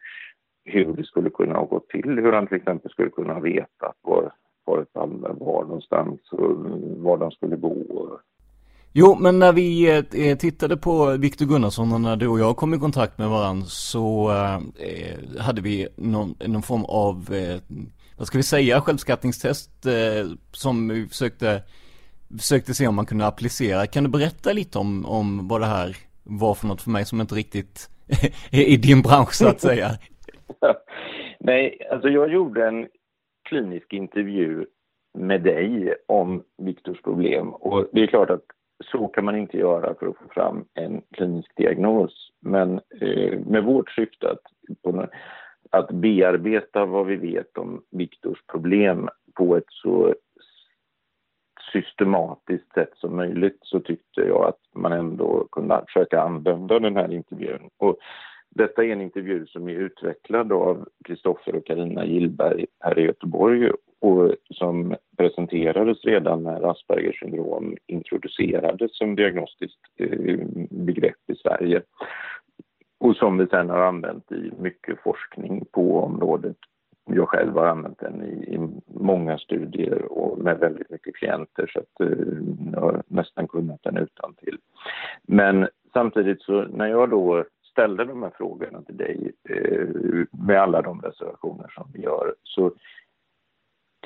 [0.64, 2.18] hur det skulle kunna ha gått till.
[2.18, 4.32] Hur han till exempel skulle kunna ha vetat var,
[4.64, 6.56] var Palme var någonstans och
[6.96, 8.08] var de skulle bo
[8.94, 12.56] Jo, men när vi eh, eh tittade på Viktor Gunnarsson och när du och jag
[12.56, 17.60] kom i kontakt med varandra så eh, hade vi någon, någon form av, eh,
[18.18, 21.62] vad ska vi säga, självskattningstest eh, som vi försökte,
[22.38, 23.86] försökte se om man kunde applicera.
[23.86, 27.20] Kan du berätta lite om, om vad det här var för något för mig som
[27.20, 27.90] inte riktigt
[28.50, 29.88] är i din bransch så att säga?
[31.40, 32.88] Nej, alltså jag gjorde en
[33.48, 34.66] klinisk intervju
[35.18, 38.44] med dig om Viktors problem och det är klart att
[38.82, 42.32] så kan man inte göra för att få fram en klinisk diagnos.
[42.40, 44.42] Men eh, med vårt syfte att,
[44.82, 45.08] på,
[45.70, 50.14] att bearbeta vad vi vet om Viktors problem på ett så
[51.72, 57.12] systematiskt sätt som möjligt så tyckte jag att man ändå kunde försöka använda den här
[57.12, 57.70] intervjun.
[57.76, 57.96] Och
[58.54, 63.70] detta är en intervju som är utvecklad av Kristoffer och Karina Gillberg här i Göteborg
[64.00, 70.38] och som presenterades redan när Aspergers syndrom introducerades som diagnostiskt eh,
[70.70, 71.82] begrepp i Sverige
[73.00, 76.56] och som vi sedan har använt i mycket forskning på området.
[77.04, 81.78] Jag själv har använt den i, i många studier och med väldigt mycket klienter så
[81.78, 82.26] att eh,
[82.72, 84.58] jag har nästan kunnat den utan till.
[85.22, 89.86] Men samtidigt så när jag då ställde de här frågorna till dig eh,
[90.46, 92.72] med alla de reservationer som vi gör så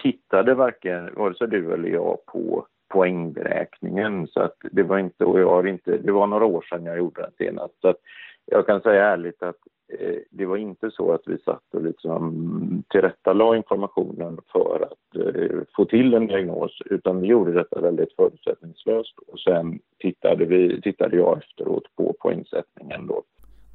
[0.02, 4.26] tittade varken vare sig du eller jag på poängberäkningen.
[4.26, 6.98] Så att det var inte, och jag har inte, det var några år sedan jag
[6.98, 7.74] gjorde den senast.
[7.80, 7.96] Så att
[8.44, 9.56] jag kan säga ärligt att
[9.98, 15.60] eh, det var inte så att vi satt och liksom tillrättalade informationen för att eh,
[15.76, 19.18] få till en diagnos utan vi gjorde detta väldigt förutsättningslöst.
[19.26, 23.22] Och sen tittade, vi, tittade jag efteråt på poängsättningen då.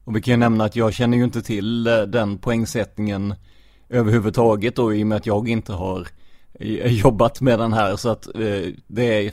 [0.06, 3.34] Och vi kan ju nämna att jag känner ju inte till eh, den poängsättningen
[3.90, 6.08] överhuvudtaget då i och med att jag inte har
[6.60, 9.32] eh, jobbat med den här så att eh, det är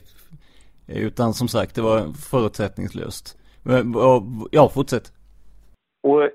[0.87, 3.39] utan som sagt det var förutsättningslöst.
[4.51, 5.13] Ja, fortsätt.
[6.03, 6.31] Och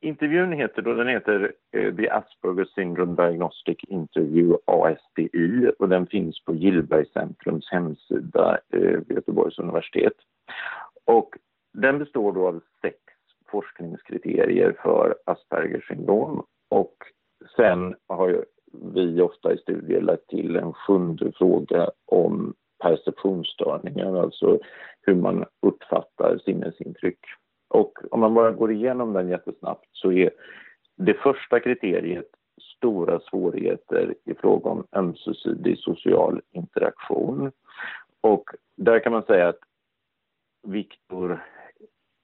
[0.00, 6.44] intervjun heter då, den heter eh, The Asperger Syndrome Diagnostic Interview ASDI och den finns
[6.44, 10.12] på Gillbergscentrums hemsida vid Göteborgs universitet.
[11.04, 11.34] Och
[11.72, 12.96] den består då av sex
[13.50, 16.94] forskningskriterier för Aspergers syndrom och
[17.56, 18.44] sen har
[18.94, 24.58] vi ofta i studier lagt till en sjunde fråga om perceptionsstörningar, alltså
[25.02, 27.18] hur man uppfattar sinnesintryck.
[27.68, 30.30] Och om man bara går igenom den jättesnabbt så är
[30.96, 32.28] det första kriteriet
[32.76, 37.52] stora svårigheter i fråga om ömsesidig social interaktion.
[38.20, 39.58] Och där kan man säga att
[40.66, 41.44] Viktor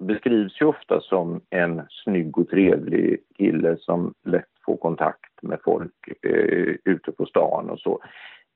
[0.07, 6.09] beskrivs ju ofta som en snygg och trevlig kille som lätt får kontakt med folk
[6.23, 8.01] eh, ute på stan och så.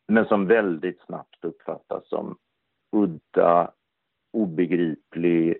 [0.08, 2.36] Men som väldigt snabbt uppfattas som
[2.96, 3.70] udda,
[4.32, 5.56] obegriplig,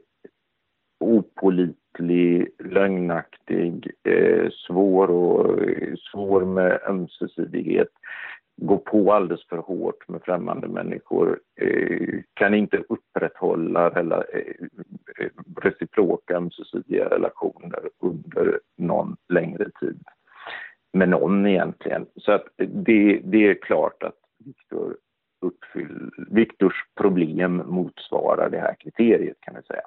[1.00, 7.92] opolitlig, lögnaktig, eh, svår, och, eh, svår med ömsesidighet
[8.60, 14.54] gå på alldeles för hårt med främmande människor, eh, kan inte upprätthålla rela, eh,
[15.18, 15.30] eh,
[15.62, 20.02] reciproka ömsesidiga relationer under någon längre tid
[20.92, 22.06] med någon egentligen.
[22.16, 24.96] Så att det, det är klart att Viktor
[25.40, 29.82] uppfyll, Viktors problem motsvarar det här kriteriet kan vi säga.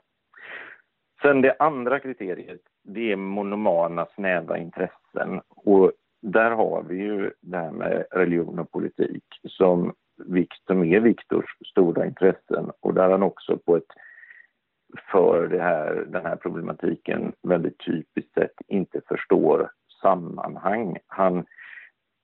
[1.22, 5.92] Sen det andra kriteriet, det är monomana snäva intressen och
[6.22, 9.94] där har vi ju det här med religion och politik som,
[10.68, 13.92] som är Viktors stora intressen och där han också på ett
[15.12, 20.98] för det här, den här problematiken väldigt typiskt sett, inte förstår sammanhang.
[21.08, 21.46] Han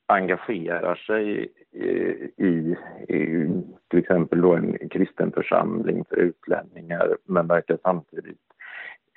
[0.08, 2.78] engagerar sig eh, i,
[3.08, 3.50] i
[3.90, 8.42] till exempel då en kristen församling för utlänningar men verkar samtidigt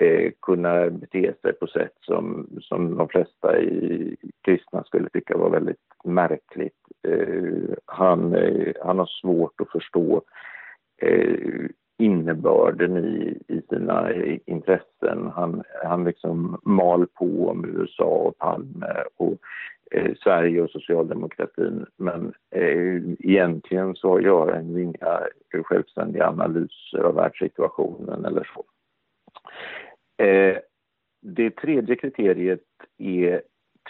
[0.00, 5.50] eh, kunna bete sig på sätt som, som de flesta i kristna skulle tycka var
[5.50, 6.78] väldigt märkligt.
[7.08, 10.22] Eh, han, eh, han har svårt att förstå
[11.02, 11.66] eh,
[11.98, 15.30] innebörden i, i sina eh, intressen.
[15.34, 19.38] Han, han liksom mal på om USA och Palme och
[19.90, 25.20] eh, Sverige och socialdemokratin men eh, egentligen så gör han inga
[25.64, 28.64] självständiga analyser av världssituationen eller så.
[30.24, 30.56] Eh,
[31.22, 32.64] det tredje kriteriet
[32.98, 33.42] är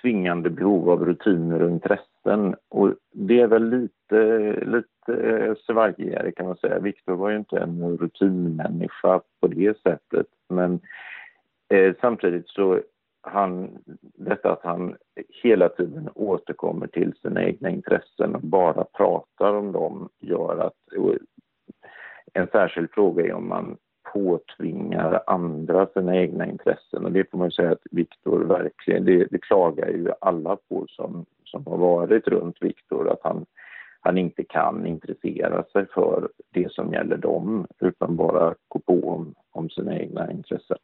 [0.03, 6.57] tvingande behov av rutiner och intressen och det är väl lite, lite svajigare kan man
[6.57, 6.79] säga.
[6.79, 10.81] Viktor var ju inte en rutinmänniska på det sättet men
[11.69, 12.81] eh, samtidigt så
[13.23, 14.97] han, detta att han
[15.43, 20.75] hela tiden återkommer till sina egna intressen och bara pratar om dem gör att
[22.33, 23.77] en särskild fråga är om man
[24.13, 29.27] påtvingar andra sina egna intressen och det får man ju säga att Viktor verkligen, det,
[29.31, 33.47] det klagar ju alla på som, som har varit runt Viktor att han,
[34.01, 39.35] han inte kan intressera sig för det som gäller dem utan bara gå på om,
[39.51, 40.79] om sina egna intressen.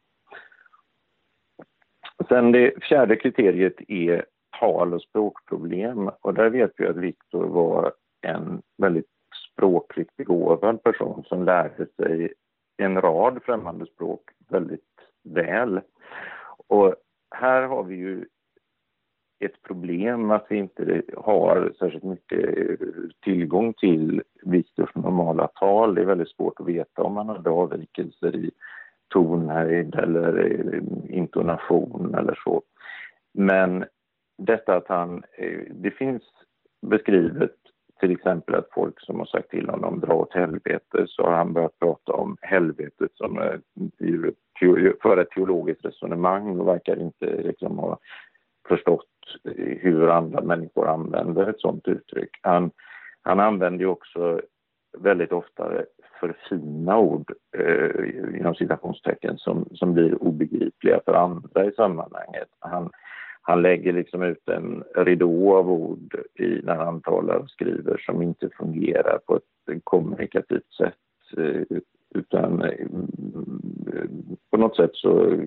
[2.29, 4.25] Sen det fjärde kriteriet är
[4.59, 9.09] tal och språkproblem och där vet vi att Viktor var en väldigt
[9.53, 12.33] språkligt begåvad person som lärde sig
[12.77, 14.81] en rad främmande språk väldigt
[15.23, 15.81] väl.
[16.67, 16.95] Och
[17.35, 18.25] här har vi ju
[19.39, 22.79] ett problem att vi inte har särskilt mycket
[23.23, 25.95] tillgång till Viktors normala tal.
[25.95, 28.51] Det är väldigt svårt att veta om han hade avvikelser i
[29.07, 32.61] tonhöjd eller intonation eller så.
[33.33, 33.85] Men
[34.37, 36.23] detta att han, eh, det finns
[36.81, 37.55] beskrivet
[37.99, 41.53] till exempel att folk som har sagt till honom dra åt helvete så har han
[41.53, 43.59] börjat prata om helvetet som eh,
[45.01, 47.99] för ett teologiskt resonemang och verkar inte liksom ha
[48.67, 49.05] förstått
[49.79, 52.29] hur andra människor använder ett sådant uttryck.
[52.41, 52.71] Han,
[53.21, 54.41] han använder ju också
[54.97, 55.71] väldigt ofta
[56.19, 62.47] för fina ord eh, inom citationstecken som, som blir obegripliga för andra i sammanhanget.
[62.59, 62.89] Han,
[63.47, 68.21] han lägger liksom ut en ridå av ord i, när han talar och skriver som
[68.21, 71.77] inte fungerar på ett kommunikativt sätt eh,
[72.15, 72.87] utan eh,
[74.51, 75.37] på något sätt så,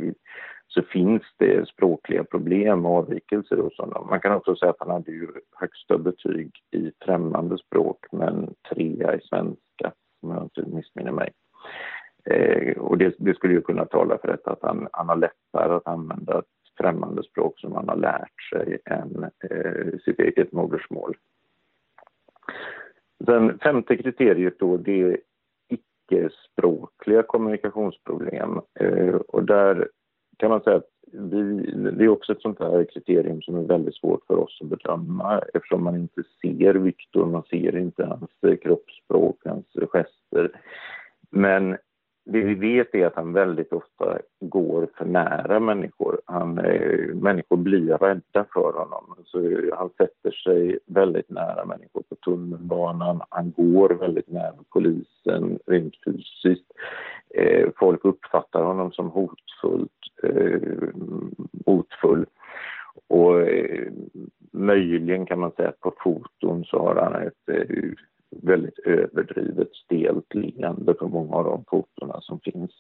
[0.69, 4.07] så finns det språkliga problem och avvikelser hos honom.
[4.11, 9.15] Man kan också säga att han hade ju högsta betyg i främmande språk men trea
[9.15, 9.93] i svenska
[10.23, 11.31] om jag inte missminner mig.
[12.25, 15.75] Eh, och det, det, skulle ju kunna tala för detta att han, han har lättare
[15.75, 21.17] att använda ett främmande språk som man har lärt sig än eh, sitt eget modersmål.
[23.19, 25.19] Den femte kriteriet då, det är
[25.69, 28.61] icke-språkliga kommunikationsproblem.
[28.81, 29.89] Eh, och där
[30.37, 33.95] kan man säga att vi, det är också ett sånt här kriterium som är väldigt
[33.95, 39.37] svårt för oss att bedöma eftersom man inte ser Viktor, man ser inte hans kroppsspråk,
[39.45, 40.61] hans gester.
[41.31, 41.77] Men
[42.25, 46.21] det vi vet är att han väldigt ofta går för nära människor.
[46.25, 46.55] Han,
[47.15, 49.17] människor blir rädda för honom.
[49.25, 49.39] Så
[49.77, 53.21] han sätter sig väldigt nära människor på tunnelbanan.
[53.29, 56.73] Han går väldigt nära polisen rent fysiskt.
[57.35, 59.91] Eh, folk uppfattar honom som hotfullt,
[60.23, 60.89] eh,
[61.67, 62.27] hotfull.
[63.09, 63.93] Och eh,
[64.53, 67.69] möjligen kan man säga att på foton så har han ett
[68.31, 72.71] väldigt överdrivet stelt leende på många av de fotona som finns.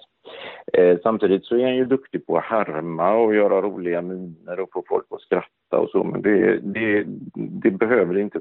[0.73, 4.69] Eh, samtidigt så är han ju duktig på att härma och göra roliga miner och
[4.73, 8.41] få folk att skratta och så men det, det, det behöver inte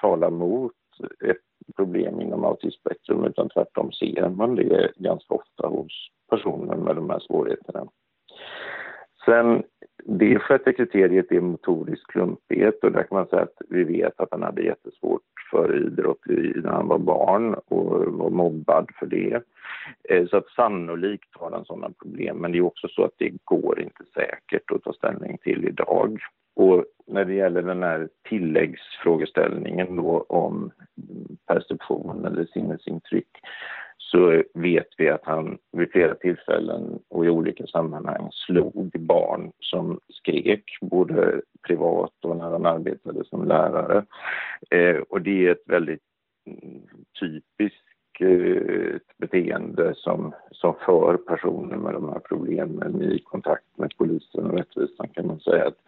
[0.00, 0.72] tala mot
[1.24, 7.10] ett problem inom autismspektrum utan tvärtom ser man det ganska ofta hos personer med de
[7.10, 7.86] här svårigheterna.
[9.24, 9.62] Sen
[10.08, 14.28] det sjätte kriteriet är motorisk klumpighet och där kan man säga att vi vet att
[14.30, 16.20] han hade jättesvårt för idrott
[16.54, 19.42] när han var barn och var mobbad för det.
[20.08, 23.32] Eh, så att sannolikt har han sådana problem men det är också så att det
[23.44, 26.18] går inte säkert att ta ställning till idag.
[26.56, 30.70] Och när det gäller den här tilläggsfrågeställningen då om
[31.46, 33.28] perception eller sinnesintryck
[34.10, 40.00] så vet vi att han vid flera tillfällen och i olika sammanhang slog barn som
[40.08, 44.04] skrek, både privat och när han arbetade som lärare.
[44.70, 46.02] Eh, och det är ett väldigt
[47.20, 54.46] typiskt eh, beteende som, som för personer med de här problemen i kontakt med polisen
[54.46, 55.78] och rättvisan kan man säga att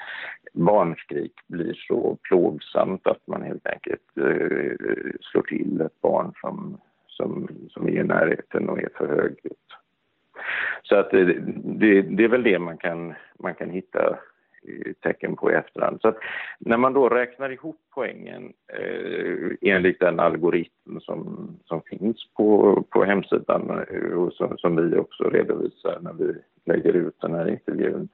[0.53, 4.77] barnskrik blir så plågsamt att man helt enkelt eh,
[5.21, 6.79] slår till ett barn som
[7.19, 9.69] som, som är i närheten och är för högljutt.
[10.83, 14.19] Så att det, det, det, är väl det man kan, man kan hitta
[14.69, 15.99] eh, tecken på i efterhand.
[16.01, 16.17] Så att
[16.59, 23.05] när man då räknar ihop poängen eh, enligt den algoritm som, som finns på, på
[23.05, 28.09] hemsidan eh, och som, som vi också redovisar när vi lägger ut den här intervjun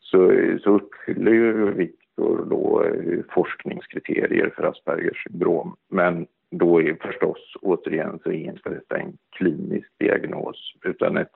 [0.00, 0.32] så,
[0.62, 5.76] så uppfyller ju Viktor då eh, forskningskriterier för Aspergers syndrom.
[5.88, 11.32] Men då är förstås återigen så är inte detta en klinisk diagnos utan ett,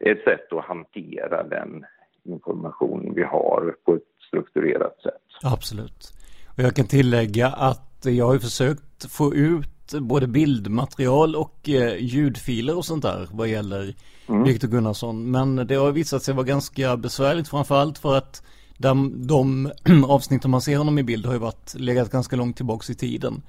[0.00, 1.84] ett sätt att hantera den
[2.24, 5.22] information vi har på ett strukturerat sätt.
[5.42, 6.12] Absolut.
[6.56, 9.68] Och jag kan tillägga att jag har försökt få ut
[10.00, 13.94] både bildmaterial och eh, ljudfiler och sånt där vad gäller
[14.28, 14.44] mm.
[14.44, 15.30] Viktor Gunnarsson.
[15.30, 18.42] Men det har visat sig vara ganska besvärligt framförallt för att
[18.78, 19.72] de, de
[20.08, 23.42] avsnitt man ser honom i bild har ju varit legat ganska långt tillbaks i tiden.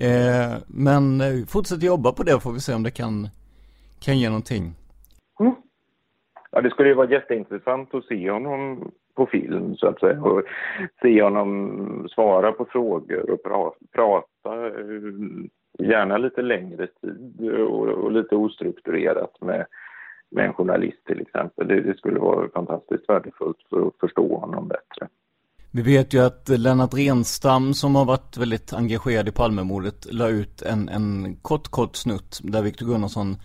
[0.00, 3.28] Eh, men eh, fortsätt jobba på det får vi se om det kan,
[4.04, 4.64] kan ge någonting.
[5.40, 5.54] Mm.
[6.50, 10.42] Ja, det skulle ju vara jätteintressant att se honom på film så att säga och
[11.02, 15.12] se honom svara på frågor och pra prata eh,
[15.78, 19.66] gärna lite längre tid och, och, lite ostrukturerat med,
[20.30, 21.68] med en journalist till exempel.
[21.68, 25.08] Det, det, skulle vara fantastiskt värdefullt för att förstå honom bättre.
[25.70, 30.62] Vi vet ju att Lennart Renstam som har varit väldigt engagerad i Palmemordet la ut
[30.62, 33.36] en, en kort, kort snutt där Viktor Gunnarsson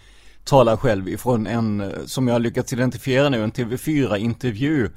[0.43, 4.89] talar själv ifrån en, eh, som jag har lyckats identifiera nu, en TV4-intervju.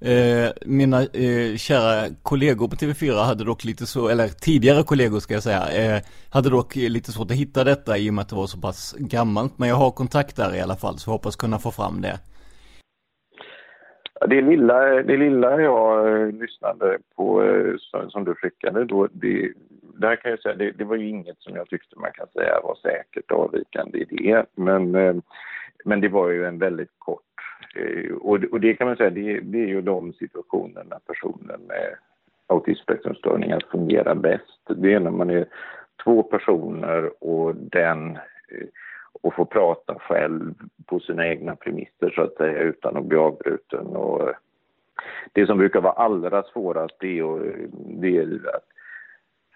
[0.00, 5.34] Eh, mina eh, kära kollegor på TV4 hade dock lite så, eller tidigare kollegor ska
[5.34, 8.36] jag säga, eh, hade dock lite svårt att hitta detta i och med att det
[8.36, 9.58] var så pass gammalt.
[9.58, 12.18] Men jag har kontakt där i alla fall, så hoppas kunna få fram det.
[14.26, 17.74] Det lilla, det lilla jag eh, lyssnade på eh,
[18.08, 19.52] som du skickade då, det,
[19.96, 22.60] där kan jag säga, det, det, var ju inget som jag tyckte man kan säga
[22.60, 24.44] var säkert avvikande idé.
[24.54, 25.14] Men, eh,
[25.84, 27.22] men det var ju en väldigt kort...
[28.20, 31.94] Och, och det kan man säga, det, det är ju de situationer när personen med
[32.46, 34.60] autismspektrumstörningar fungerar bäst.
[34.76, 35.46] Det är när man är
[36.04, 38.18] två personer och den
[39.22, 40.54] och få prata själv
[40.86, 43.86] på sina egna premisser så att säga utan att bli avbruten.
[43.86, 44.34] Och eh,
[45.32, 47.66] det som brukar vara allra svårast det är,
[48.00, 48.64] det är att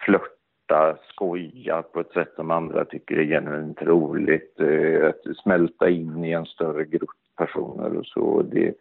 [0.04, 4.60] flörta, skoja på ett sätt som andra tycker är genuint roligt.
[4.60, 8.42] Eh, att smälta in i en större grupp personer och så.
[8.42, 8.74] Det,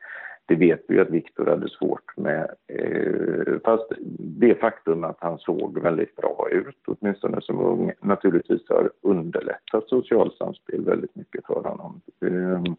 [0.46, 2.50] det vet vi ju att Viktor hade svårt med.
[2.68, 8.92] Eh, fast det faktum att han såg väldigt bra ut, åtminstone som ung, naturligtvis har
[9.02, 12.02] underlättat socialsamspel väldigt mycket för honom.
[12.26, 12.74] Eh,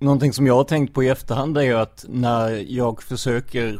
[0.00, 3.78] Någonting som jag har tänkt på i efterhand är ju att när jag försöker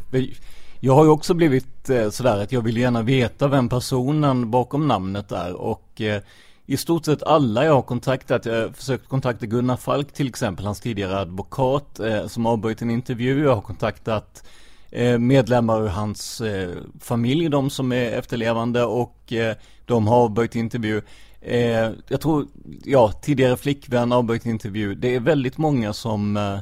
[0.79, 4.87] jag har ju också blivit eh, sådär att jag vill gärna veta vem personen bakom
[4.87, 6.21] namnet är och eh,
[6.65, 10.65] i stort sett alla jag har kontaktat, jag har försökt kontakta Gunnar Falk till exempel,
[10.65, 13.43] hans tidigare advokat eh, som avböjt en intervju.
[13.43, 14.43] Jag har kontaktat
[14.91, 19.55] eh, medlemmar ur hans eh, familj, de som är efterlevande och eh,
[19.85, 21.01] de har avböjt intervju.
[21.41, 22.47] Eh, jag tror,
[22.83, 24.95] ja, tidigare flickvän avböjt intervju.
[24.95, 26.59] Det är väldigt många som eh,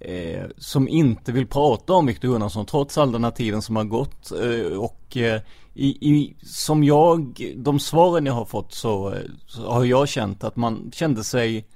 [0.00, 3.84] eh, som inte vill prata om Victor Gunnarsson trots all den här tiden som har
[3.84, 4.32] gått.
[4.32, 5.40] Eh, och eh,
[5.74, 10.44] i, i, som jag, de svaren jag har fått så, eh, så, har jag känt
[10.44, 11.66] att man kände sig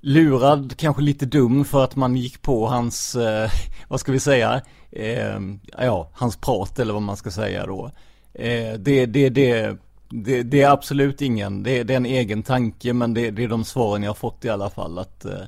[0.00, 3.50] lurad, kanske lite dum för att man gick på hans, eh,
[3.88, 5.40] vad ska vi säga, eh,
[5.78, 7.90] ja, hans prat eller vad man ska säga då.
[8.34, 9.76] Eh, det, det, det,
[10.08, 13.48] det, det är absolut ingen, det, det är en egen tanke men det, det är
[13.48, 15.42] de svaren jag har fått i alla fall att eh,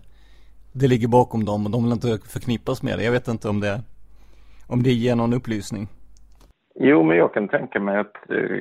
[0.72, 3.04] det ligger bakom dem och de vill inte förknippas med det.
[3.04, 3.80] Jag vet inte om det,
[4.68, 5.88] om det ger någon upplysning.
[6.74, 8.58] Jo, men jag kan tänka mig att eh,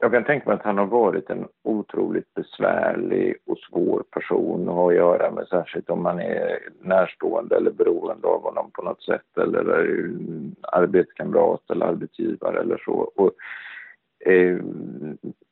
[0.00, 4.74] jag kan tänka mig att han har varit en otroligt besvärlig och svår person att
[4.74, 9.02] ha att göra med, särskilt om man är närstående eller beroende av honom på något
[9.02, 9.64] sätt eller
[10.62, 13.12] arbetskamrat eller arbetsgivare eller så.
[13.16, 13.32] Och,
[14.30, 14.58] eh,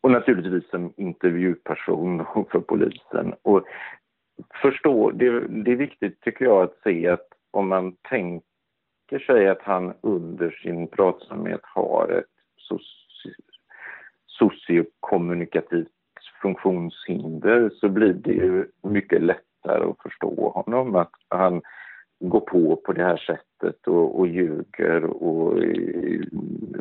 [0.01, 3.35] och naturligtvis en intervjuperson för polisen.
[3.43, 3.65] Och
[4.63, 9.63] förstå, det, det är viktigt tycker jag att se att om man tänker sig att
[9.63, 12.25] han under sin pratsamhet har ett
[14.27, 15.89] sociokommunikativt
[16.43, 20.97] funktionshinder så blir det ju mycket lättare att förstå honom.
[20.97, 21.63] Att han
[22.21, 25.53] går på på det här sättet och, och ljuger och,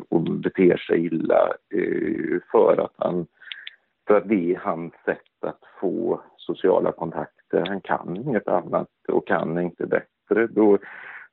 [0.08, 3.26] och beter sig illa eh, för att, han,
[4.06, 8.88] för att det är hans sätt att få sociala kontakter Eh, han kan inget annat
[9.08, 10.78] och kan inte bättre, då,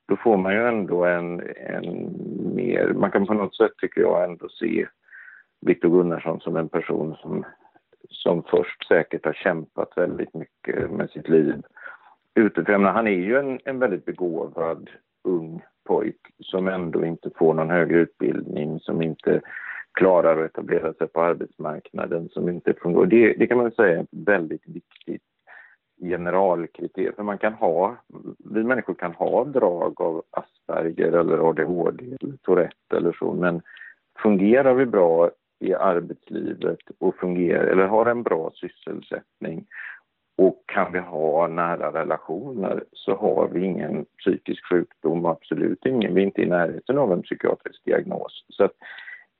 [0.08, 2.14] då får man ju ändå en, en
[2.54, 2.92] mer...
[2.92, 4.86] Man kan på något sätt, tycker jag, ändå se
[5.60, 7.44] Viktor Gunnarsson som en person som,
[8.08, 11.62] som först säkert har kämpat väldigt mycket med sitt liv
[12.34, 12.84] utifrån.
[12.84, 14.90] Han är ju en, en väldigt begåvad
[15.24, 19.40] ung pojk som ändå inte får någon högre utbildning, som inte
[19.92, 23.06] klarar att etablera sig på arbetsmarknaden, som inte fungerar.
[23.06, 25.22] Det, det kan man säga är ett väldigt viktigt
[26.08, 27.12] generalkriterier.
[27.12, 27.96] För man kan ha,
[28.38, 33.62] vi människor kan ha drag av Asperger eller ADHD eller Tourette eller så, men
[34.22, 39.66] fungerar vi bra i arbetslivet och fungerar, eller har en bra sysselsättning
[40.36, 46.14] och kan vi ha nära relationer så har vi ingen psykisk sjukdom, absolut ingen.
[46.14, 48.44] Vi är inte i närheten av en psykiatrisk diagnos.
[48.48, 48.72] Så att,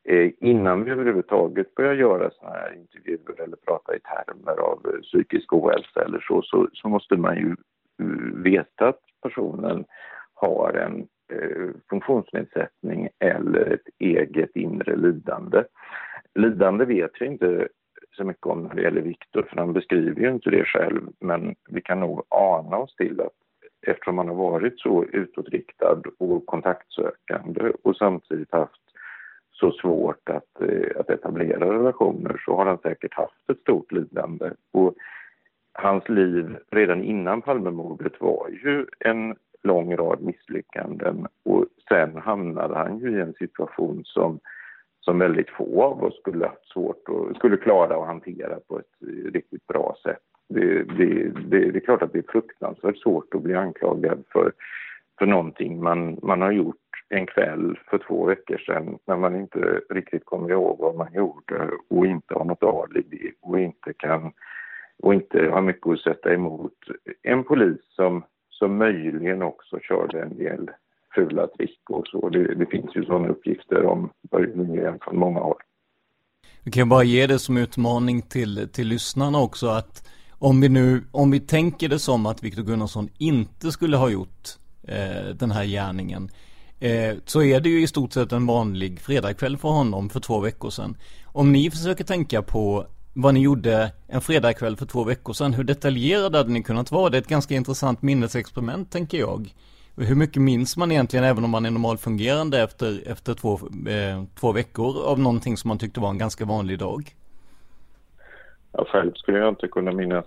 [0.04, 5.00] Eh, innan vi överhuvudtaget börjar göra sådana här intervjuer eller prata i termer av eh,
[5.00, 7.56] psykisk ohälsa eller så, så, så måste man ju
[8.00, 9.84] eh, veta att personen
[10.34, 15.64] har en eh, funktionsnedsättning eller ett eget inre lidande.
[16.34, 17.68] Lidande vet vi inte
[18.16, 21.54] så mycket om när det gäller Viktor, för han beskriver ju inte det själv, men
[21.68, 23.32] vi kan nog ana oss till att
[23.86, 28.83] eftersom han har varit så utåtriktad och kontaktsökande och samtidigt haft
[29.54, 34.50] så svårt att, eh, att etablera relationer så har han säkert haft ett stort lidande.
[34.72, 34.94] Och
[35.72, 42.98] hans liv redan innan Palmemordet var ju en lång rad misslyckanden och sen hamnade han
[42.98, 44.40] ju i en situation som
[45.04, 49.08] som väldigt få av oss skulle haft svårt att skulle klara att hantera på ett
[49.32, 50.22] riktigt bra sätt.
[50.48, 54.52] Det, det, det, det är klart att det är fruktansvärt svårt att bli anklagad för,
[55.18, 56.83] för någonting man, man har gjort
[57.14, 61.70] en kväll för två veckor sedan när man inte riktigt kommer ihåg vad man gjorde
[61.90, 64.32] och inte har något alibi och inte kan
[65.02, 66.72] och inte har mycket att sätta emot
[67.22, 70.70] en polis som, som möjligen också körde en del
[71.14, 72.28] fula trick och så.
[72.28, 75.60] Det, det finns ju sådana uppgifter om Börje Lundgren från många håll.
[76.64, 80.08] Vi kan bara ge det som utmaning till, till lyssnarna också att
[80.38, 84.48] om vi nu, om vi tänker det som att Viktor Gunnarsson inte skulle ha gjort
[84.88, 86.28] eh, den här gärningen
[86.84, 90.40] eh, så är det ju i stort sett en vanlig fredagkväll för honom för två
[90.40, 90.96] veckor sedan.
[91.26, 95.64] Om ni försöker tänka på vad ni gjorde en fredagkväll för två veckor sedan, hur
[95.64, 97.10] detaljerade hade ni kunnat vara?
[97.10, 99.54] Det är ett ganska intressant minnesexperiment tänker jag.
[99.96, 103.52] Hur mycket minns man egentligen även om man är normalfungerande efter, efter två,
[103.88, 107.14] eh, två veckor av någonting som man tyckte var en ganska vanlig dag?
[108.72, 110.26] Ja, själv skulle jag inte kunna minnas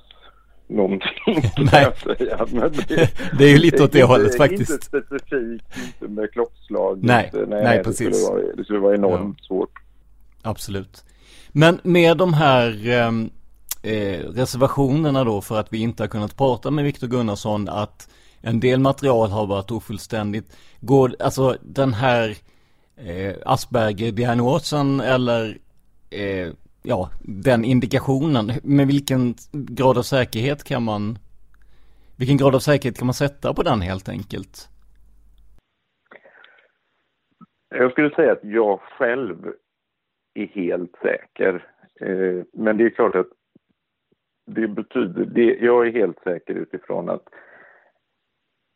[0.68, 1.09] någonting.
[1.72, 1.91] Nej.
[2.03, 2.45] Säga,
[2.88, 4.72] det, det är ju lite åt det inte, hållet faktiskt.
[4.72, 6.99] Inte specifikt, inte med klockslag.
[7.03, 8.24] Nej, nej, nej det precis.
[8.24, 9.45] Skulle vara, det skulle vara enormt ja.
[9.47, 9.72] svårt.
[10.41, 11.03] Absolut.
[11.51, 13.30] Men med de här ehm,
[13.84, 18.09] eh, reservationerna då för att vi inte har kunnat prata med Viktor Gunnarsson att
[18.41, 20.57] en del material har varit ofullständigt.
[20.80, 22.36] Går, alltså den här
[22.97, 25.57] eh, Asperger-diagnosen eller
[26.09, 26.47] eh,
[26.88, 31.17] ja, den indikationen, med vilken grad av säkerhet kan man
[32.19, 34.69] vilken grad av säkerhet kan man sätta på den helt enkelt?
[37.69, 39.53] Jag skulle säga att jag själv
[40.33, 41.67] är helt säker.
[42.01, 43.27] Eh, men det är klart att
[44.45, 47.27] det betyder, det, jag är helt säker utifrån att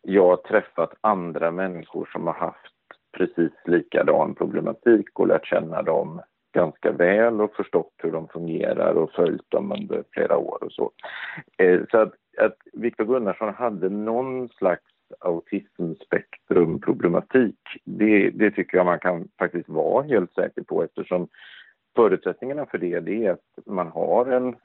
[0.01, 2.75] jag har träffat andra människor som har haft
[3.17, 6.21] precis likadan problematik och lärt känna dem
[6.51, 10.91] ganska väl och förstått hur de fungerar och följt dem under flera år och så.
[11.57, 14.83] Eh, så att, att Viktor Gunnarsson hade någon slags
[15.19, 21.27] autismspektrumproblematik, det, det tycker jag man kan faktiskt vara helt säker på eftersom
[21.95, 24.55] Förutsättningarna för det, det är att man har en,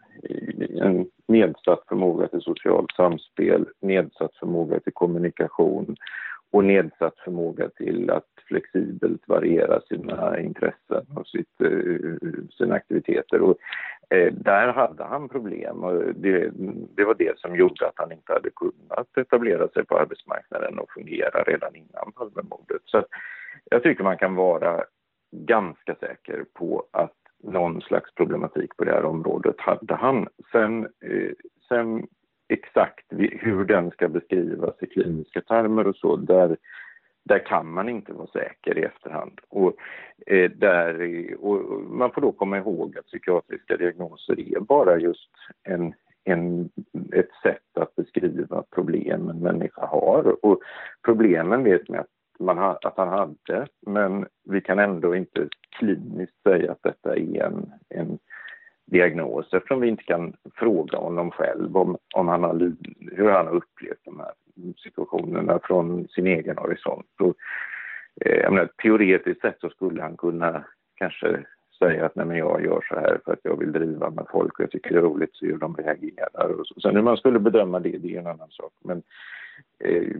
[0.80, 5.96] en nedsatt förmåga till socialt samspel, nedsatt förmåga till kommunikation
[6.50, 13.40] och nedsatt förmåga till att flexibelt variera sina intressen och sitt, eh, sina aktiviteter.
[13.40, 13.56] Och,
[14.10, 16.50] eh, där hade han problem och det,
[16.96, 20.90] det, var det som gjorde att han inte hade kunnat etablera sig på arbetsmarknaden och
[20.90, 22.82] fungera redan innan Palmemordet.
[22.84, 23.04] Så
[23.70, 24.84] jag tycker man kan vara
[25.30, 30.28] ganska säker på att någon slags problematik på det här området hade han.
[30.52, 31.32] Sen, eh,
[31.68, 32.06] sen
[32.48, 36.56] exakt hur den ska beskrivas i kliniska termer och så, där,
[37.24, 39.40] där kan man inte vara säker i efterhand.
[39.48, 39.76] Och,
[40.26, 41.00] eh, där,
[41.40, 45.30] och man får då komma ihåg att psykiatriska diagnoser är bara just
[45.62, 45.94] en,
[46.24, 46.70] en,
[47.12, 50.44] ett sätt att beskriva problem en människa har.
[50.44, 50.62] Och
[51.04, 52.06] problemen vet man att
[52.38, 53.66] man ha, att han hade.
[53.86, 58.18] Men vi kan ändå inte kliniskt säga att detta är en, en
[58.86, 62.72] diagnos eftersom vi inte kan fråga honom själv om, om han har,
[63.12, 64.32] hur han har upplevt de här
[64.76, 67.06] situationerna från sin egen horisont.
[67.20, 67.36] Och,
[68.26, 70.64] eh, menar, teoretiskt sett så skulle han kunna
[70.94, 71.44] kanske
[71.78, 74.58] säga att nej men jag gör så här för att jag vill driva med folk
[74.58, 76.60] och jag tycker det är roligt att se hur de reagerar.
[76.60, 76.80] Och så.
[76.80, 78.72] Sen hur man skulle bedöma det, det är en annan sak.
[78.84, 79.02] Men,
[79.78, 80.16] eh,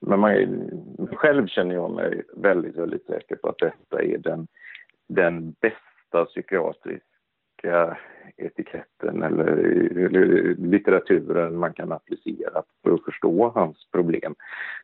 [0.00, 0.70] men man,
[1.12, 4.46] själv känner jag mig väldigt, väldigt säker på att detta är den,
[5.08, 7.09] den bästa psykiatriska
[8.40, 9.46] etiketten eller,
[10.06, 14.34] eller litteraturen man kan applicera för att förstå hans problem.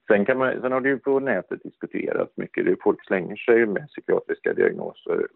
[0.08, 2.64] Sen, kan man, sen har det ju på nätet diskuterats mycket.
[2.64, 5.26] Det folk slänger sig med psykiatriska diagnoser.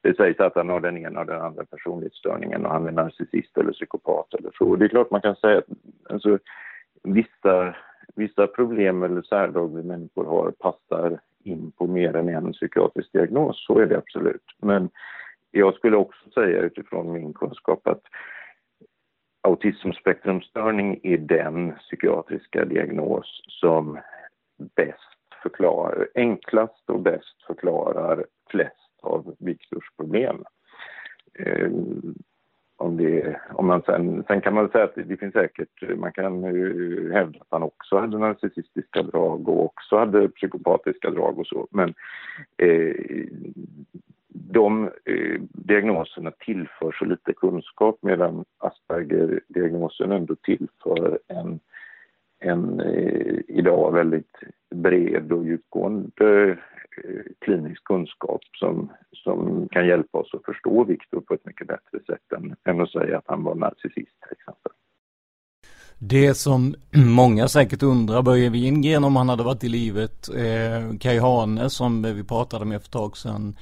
[0.00, 3.58] Det sägs att han har den ena och den andra personlighetsstörningen och han är narcissist
[3.58, 4.76] eller psykopat eller så.
[4.76, 5.68] Det är klart man kan säga att
[6.10, 6.38] alltså,
[7.02, 7.74] vissa,
[8.14, 13.66] vissa problem eller särdrag vi människor har passar in på mer än en psykiatrisk diagnos.
[13.66, 14.44] Så är det absolut.
[14.62, 14.90] Men
[15.50, 18.02] jag skulle också säga utifrån min kunskap att
[19.42, 23.98] autismspektrumstörning är den psykiatriska diagnos som
[24.76, 30.44] bäst förklarar, enklast och bäst förklarar flest av Viktors problem.
[31.38, 32.14] Ehm,
[32.80, 36.44] om, det, om man sen, sen kan man säga att det finns säkert, man kan
[37.12, 41.94] hävda att han också hade narcissistiska drag och också hade psykopatiska drag och så, men
[42.56, 42.94] eh,
[44.28, 51.60] de eh, diagnoserna tillför så lite kunskap medan Asperger-diagnosen ändå tillför en,
[52.40, 54.32] en eh, idag väldigt
[54.74, 56.50] bred och djupgående
[57.04, 61.98] eh, klinisk kunskap som, som kan hjälpa oss att förstå Viktor på ett mycket bättre
[62.06, 64.72] sätt än, än att säga att han var narcissist till exempel.
[65.98, 66.74] Det som
[67.16, 72.02] många säkert undrar, Börje Wingren om han hade varit i livet, eh, Kaj Hane som
[72.02, 73.56] vi pratade med för ett tag sedan,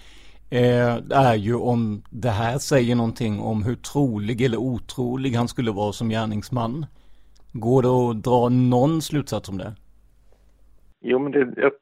[0.50, 5.70] eh, är ju om det här säger någonting om hur trolig eller otrolig han skulle
[5.70, 6.86] vara som gärningsman.
[7.60, 9.72] Går det att dra någon slutsats om det?
[11.00, 11.72] Jo, men det, jag,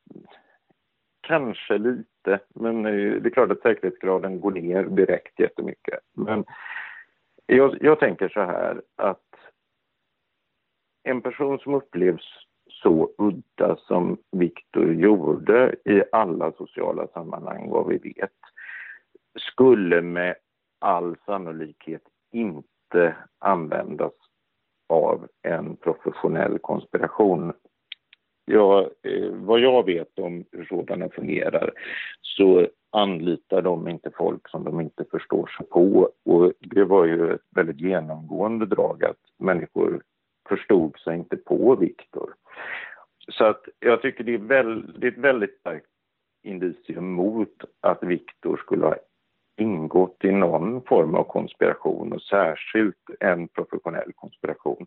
[1.20, 6.00] kanske lite, men det är klart att säkerhetsgraden går ner direkt jättemycket.
[6.12, 6.44] Men
[7.46, 9.18] jag, jag tänker så här att
[11.02, 12.46] en person som upplevs
[12.82, 18.32] så udda som Viktor gjorde i alla sociala sammanhang, vad vi vet,
[19.38, 20.34] skulle med
[20.78, 22.02] all sannolikhet
[22.32, 24.12] inte användas
[24.88, 27.52] av en professionell konspiration.
[28.44, 31.70] Ja, eh, vad jag vet om hur sådana fungerar
[32.22, 36.10] så anlitar de inte folk som de inte förstår sig på.
[36.24, 40.02] Och det var ju ett väldigt genomgående drag att människor
[40.48, 42.34] förstod sig inte på Viktor.
[43.28, 45.86] Så att jag tycker det är, väl, det är ett väldigt starkt
[46.42, 48.96] indicium mot att Viktor skulle ha
[49.56, 54.86] ingått i någon form av konspiration och särskilt en professionell konspiration.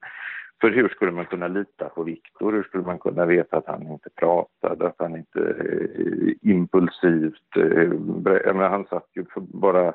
[0.61, 2.51] För hur skulle man kunna lita på Viktor?
[2.51, 7.57] Hur skulle man kunna veta att han inte pratade, att han inte eh, impulsivt...
[7.57, 9.93] Eh, han satt ju för bara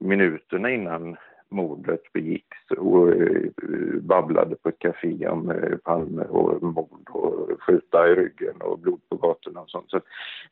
[0.00, 1.16] minuterna innan
[1.52, 3.42] mordet begicks och eh,
[4.00, 9.16] babblade på ett café om Palme och mord och skjuta i ryggen och blod på
[9.16, 9.90] gatorna och sånt.
[9.90, 10.00] Så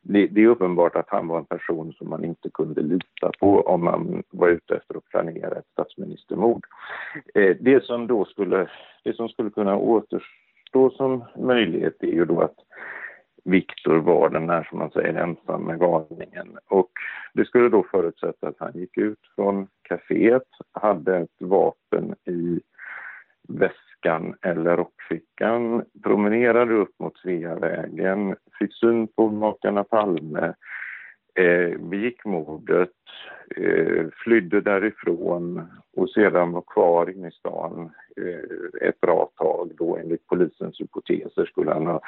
[0.01, 3.61] det, det, är uppenbart att han var en person som man inte kunde lita på
[3.61, 6.65] om man var ute efter att planera ett statsministermord.
[7.33, 8.69] Eh, det som då skulle,
[9.03, 12.55] det som skulle kunna återstå som möjlighet är ju då att
[13.43, 16.57] Viktor var den där, som man säger, ensamme galningen.
[16.67, 16.91] Och
[17.33, 22.61] det skulle då förutsätta att han gick ut från kaféet, hade ett vapen i
[23.47, 30.53] väskan eller rockfickan, promenerade upp mot Sveavägen, fick syn på makarna Palme,
[31.35, 32.89] eh, begick mordet,
[33.55, 35.67] eh, flydde därifrån
[35.97, 39.71] och sedan var kvar inne i stan eh, ett bra tag.
[39.77, 42.01] Då enligt polisens hypoteser skulle han ha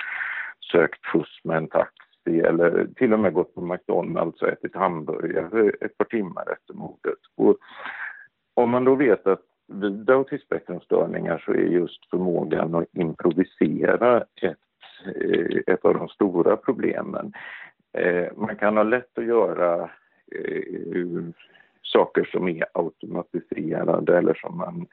[0.72, 5.72] sökt skjuts med en taxi eller till och med gått på McDonalds och ätit hamburgare
[5.82, 7.20] ett par timmar efter mordet.
[7.36, 7.58] Och
[8.54, 14.58] om man då vet att vid autismspektrumstörningar så är just förmågan att improvisera ett,
[15.16, 17.34] eh, ett av de stora problemen.
[17.98, 19.90] Eh, man kan ha lätt att göra
[20.32, 21.24] eh,
[21.82, 24.88] saker som är automatiserade eller som man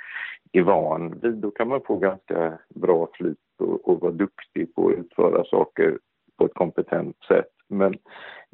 [0.53, 1.35] är van vid.
[1.35, 5.99] Då kan man få ganska bra flyt och, och vara duktig på att utföra saker
[6.39, 7.51] på ett kompetent sätt.
[7.69, 7.95] Men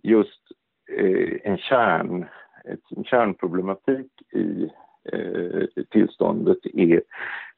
[0.02, 0.42] just
[0.98, 2.26] eh, en, kärn,
[2.64, 4.70] ett, en kärnproblematik i
[5.12, 7.02] eh, tillståndet är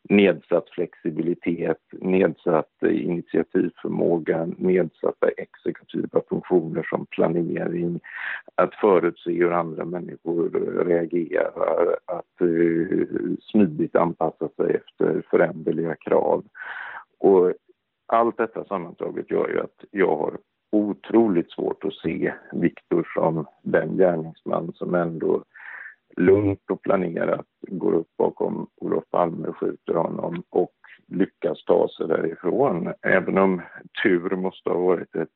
[0.08, 8.00] nedsatt flexibilitet, nedsatt initiativförmåga, nedsatta exekutiva funktioner som planering,
[8.54, 10.50] att förutse hur andra människor
[10.84, 13.06] reagerar, att uh,
[13.40, 16.44] smidigt anpassa sig efter föränderliga krav.
[17.18, 17.52] Och
[18.06, 20.38] allt detta sammantaget gör ju att jag har
[20.72, 25.44] otroligt svårt att se Viktor som den gärningsman som ändå
[26.16, 30.72] lugnt och planerat går upp bakom Olof Palme och skjuter honom och
[31.06, 32.92] lyckas ta sig därifrån.
[33.02, 33.62] Även om
[34.02, 35.28] tur måste ha varit ett,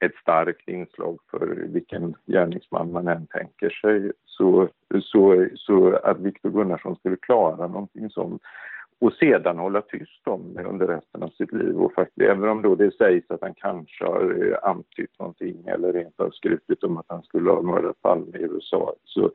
[0.00, 4.68] ett starkt inslag för vilken gärningsman man än tänker sig så,
[5.02, 8.42] så, så att Viktor Gunnarsson skulle klara någonting sånt
[9.00, 11.76] och sedan hålla tyst om det under resten av sitt liv.
[11.76, 15.92] Och faktiskt, även om då det sägs att han kanske har eh, antytt någonting eller
[15.92, 19.30] rent av skrutit om att han skulle ha mördat Palme i USA så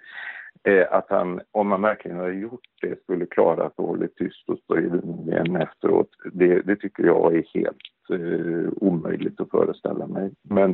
[0.63, 4.59] eh, att han, om han verkligen hade gjort det, skulle klara att hålla tyst och
[4.59, 10.31] stå i linjen efteråt, det, det, tycker jag är helt eh, omöjligt att föreställa mig.
[10.41, 10.71] Men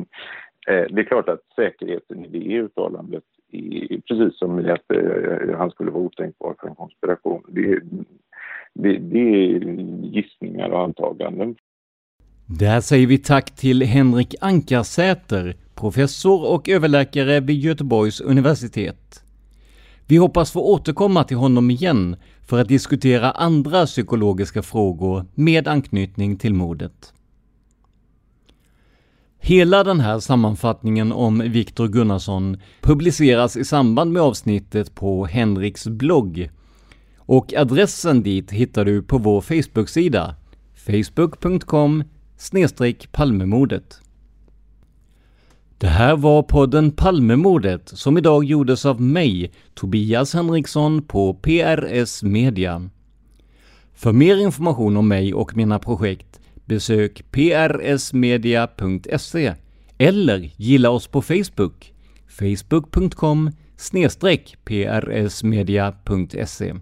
[0.68, 5.58] eh, det är klart att säkerheten i det uttalandet i, precis som i att eh,
[5.58, 7.42] han skulle vara otänkbar för en konspiration.
[7.48, 7.80] Det,
[8.74, 9.60] det, det är
[10.02, 11.56] gissningar och antaganden.
[12.46, 19.24] Där säger vi tack till Henrik Ankarsäter, professor och överläkare vid Göteborgs universitet.
[20.06, 22.16] Vi hoppas få återkomma till honom igen
[22.48, 27.12] för att diskutera andra psykologiska frågor med anknytning till mordet.
[29.48, 36.50] Hela den här sammanfattningen om Viktor Gunnarsson publiceras i samband med avsnittet på Henriks blogg
[37.18, 40.34] och adressen dit hittar du på vår Facebook-sida
[40.74, 42.04] facebook.com
[43.12, 44.00] Palmemordet.
[45.78, 52.90] Det här var podden Palmemordet som idag gjordes av mig, Tobias Henriksson på PRS Media.
[53.94, 59.54] För mer information om mig och mina projekt besök prsmedia.se
[59.98, 61.92] eller gilla oss på Facebook,
[62.28, 63.50] facebook.com
[64.64, 66.74] prsmedia.se.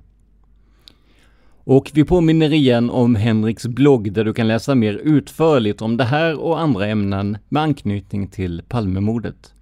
[1.69, 6.05] Och vi påminner igen om Henriks blogg där du kan läsa mer utförligt om det
[6.05, 9.55] här och andra ämnen med anknytning till Palmemordet.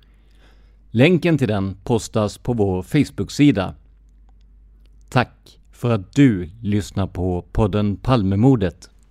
[0.90, 3.74] Länken till den postas på vår Facebook-sida.
[5.08, 8.90] Tack för att du lyssnar på podden Palmemordet.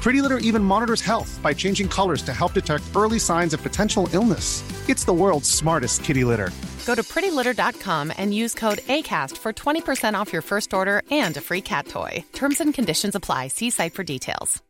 [0.00, 4.08] Pretty Litter even monitors health by changing colors to help detect early signs of potential
[4.12, 4.62] illness.
[4.88, 6.50] It's the world's smartest kitty litter.
[6.86, 11.40] Go to prettylitter.com and use code ACAST for 20% off your first order and a
[11.40, 12.24] free cat toy.
[12.32, 13.48] Terms and conditions apply.
[13.48, 14.62] See site for details.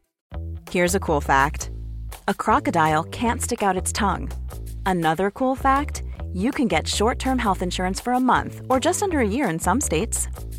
[0.71, 1.71] Here's a cool fact
[2.27, 4.31] a crocodile can't stick out its tongue.
[4.85, 6.03] Another cool fact
[6.33, 9.49] you can get short term health insurance for a month or just under a year
[9.49, 10.29] in some states.